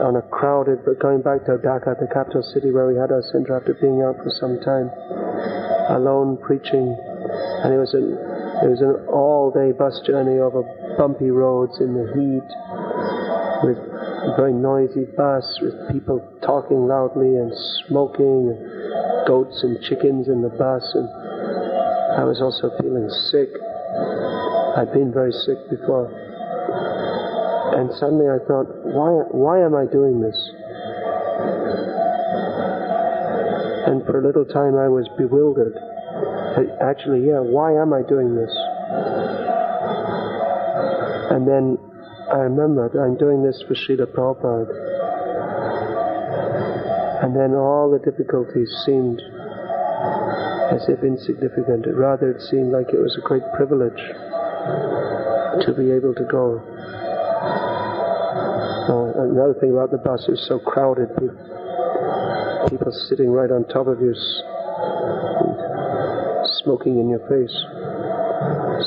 [0.05, 3.25] on a crowded, but going back to Dhaka, the capital city where we had our
[3.33, 4.93] center after being out for some time,
[5.97, 6.93] alone preaching,
[7.65, 8.13] and it was an
[8.61, 10.63] it was an all-day bus journey over
[11.01, 12.49] bumpy roads in the heat,
[13.65, 17.51] with a very noisy bus, with people talking loudly and
[17.89, 21.09] smoking, and goats and chickens in the bus, and
[22.21, 23.49] I was also feeling sick.
[24.77, 26.24] I'd been very sick before.
[27.75, 30.39] And suddenly I thought, why, why am I doing this?
[33.91, 35.75] And for a little time I was bewildered.
[36.81, 38.55] Actually, yeah, why am I doing this?
[41.35, 41.77] And then
[42.31, 44.71] I remembered I'm doing this for Srila Prabhupada.
[47.25, 49.21] And then all the difficulties seemed
[50.71, 51.87] as if insignificant.
[51.91, 54.01] Rather, it seemed like it was a great privilege
[55.67, 56.74] to be able to go.
[59.25, 61.09] Uh, another thing about the bus is so crowded.
[62.69, 64.13] People sitting right on top of you,
[66.65, 67.55] smoking in your face.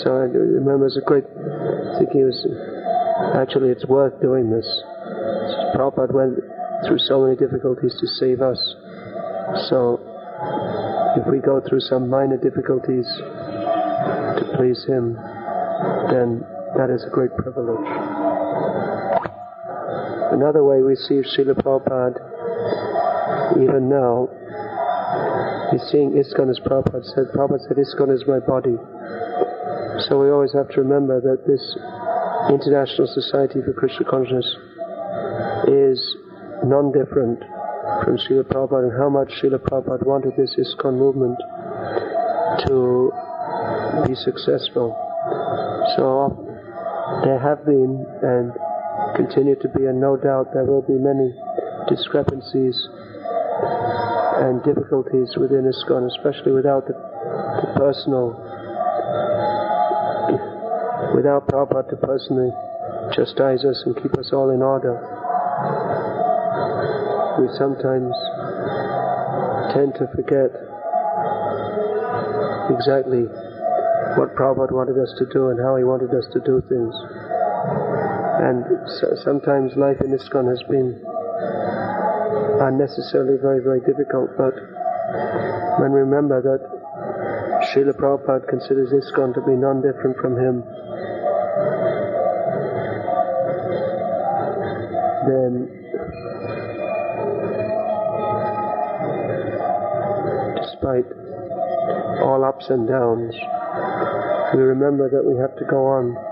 [0.03, 1.25] So I remember it was a great
[1.97, 2.21] thinking.
[2.21, 2.45] It was
[3.35, 4.67] actually it's worth doing this.
[5.75, 6.37] Prabhupada went
[6.85, 8.59] through so many difficulties to save us.
[9.69, 9.99] So
[11.17, 15.15] if we go through some minor difficulties to please Him,
[16.09, 16.45] then
[16.77, 18.06] that is a great privilege.
[20.31, 22.19] Another way we see Srila Prabhupada
[23.63, 24.27] even now
[25.73, 27.31] is seeing ISKCON as Prabhupada said.
[27.33, 28.77] Prabhupada said, ISKCON is my body.
[30.07, 31.63] So we always have to remember that this
[32.49, 34.45] International Society for Krishna Consciousness
[35.67, 36.15] is
[36.63, 37.39] non-different
[38.03, 41.37] from Srila Prabhupada and how much Srila Prabhupada wanted this ISKCON movement
[42.67, 43.11] to
[44.07, 44.95] be successful.
[45.95, 46.35] So
[47.23, 48.51] there have been and
[49.15, 51.33] continue to be, and no doubt there will be many
[51.87, 52.75] discrepancies
[54.43, 58.35] and difficulties within ISKCON, especially without the, the personal,
[61.15, 62.51] without Prabhupada to personally
[63.13, 64.93] chastise us and keep us all in order.
[67.41, 68.13] We sometimes
[69.73, 70.53] tend to forget
[72.69, 73.25] exactly
[74.17, 76.93] what Prabhupada wanted us to do and how he wanted us to do things.
[78.37, 78.65] And
[78.99, 81.01] so, sometimes life in ISKCON has been
[82.61, 84.53] unnecessarily very, very difficult, but
[85.79, 86.61] when we remember that
[87.69, 90.63] Srila Prabhupada considers ISKCON to be non-different from him,
[95.25, 95.67] then
[100.61, 101.09] despite
[102.21, 103.33] all ups and downs,
[104.53, 106.26] we remember that we have to go on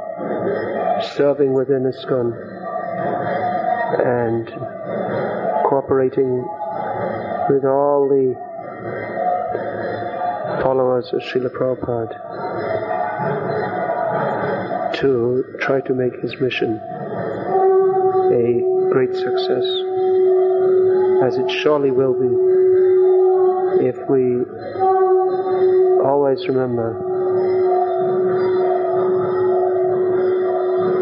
[1.15, 2.33] serving within ISKCON
[4.05, 4.47] and
[5.67, 6.45] cooperating
[7.49, 8.35] with all the
[10.63, 12.15] followers of Srila Prabhupada
[14.99, 16.79] to try to make his mission
[18.31, 18.61] a
[18.91, 19.65] great success,
[21.23, 22.29] as it surely will be
[23.85, 24.45] if we
[26.01, 27.14] always remember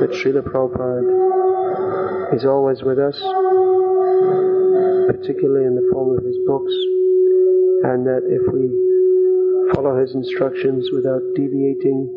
[0.03, 3.15] that Srila Prabhupada is always with us,
[5.07, 6.75] particularly in the form of his books,
[7.87, 8.67] and that if we
[9.71, 12.11] follow his instructions without deviating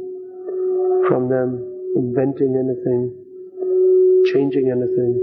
[1.06, 1.62] from them,
[1.94, 3.14] inventing anything,
[4.34, 5.14] changing anything,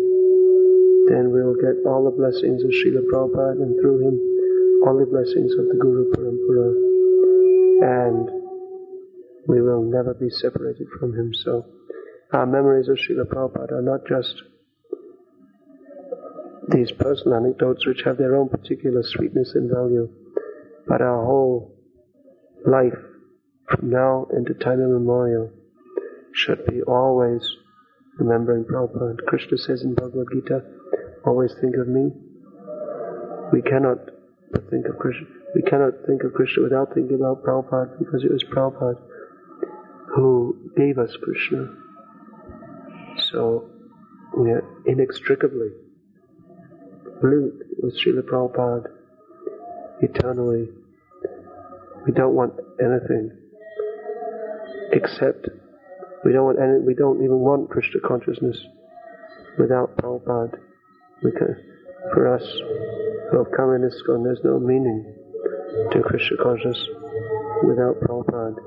[1.11, 4.15] then we will get all the blessings of Srila Prabhupada and through him
[4.87, 6.71] all the blessings of the Guru Parampara.
[8.07, 8.31] And
[9.51, 11.33] we will never be separated from him.
[11.33, 11.65] So
[12.33, 14.41] our memories of Srila Prabhupada are not just
[16.69, 20.09] these personal anecdotes which have their own particular sweetness and value,
[20.87, 21.75] but our whole
[22.65, 22.97] life
[23.69, 25.51] from now into time immemorial
[26.33, 27.47] should be always
[28.17, 29.17] remembering Prabhupada.
[29.27, 30.63] Krishna says in Bhagavad Gita,
[31.25, 32.11] always think of me.
[33.51, 33.97] We cannot
[34.69, 35.27] think of Krishna.
[35.55, 38.99] We cannot think of Krishna without thinking about Prabhupada because it was Prabhupada
[40.15, 41.82] who gave us Krishna.
[43.33, 43.67] So
[44.37, 45.71] we are inextricably
[47.23, 48.91] linked with Srila Prabhupada
[50.01, 50.69] eternally.
[52.05, 53.31] We don't want anything
[54.91, 55.49] except
[56.23, 58.57] we don't want any, we don't even want Krishna consciousness
[59.57, 60.59] without Prabhupada.
[61.23, 61.57] Because
[62.13, 62.43] for us
[63.31, 65.15] who have come in ISKCON, there's no meaning
[65.91, 66.87] to Krishna consciousness
[67.63, 68.63] without Prabhupada.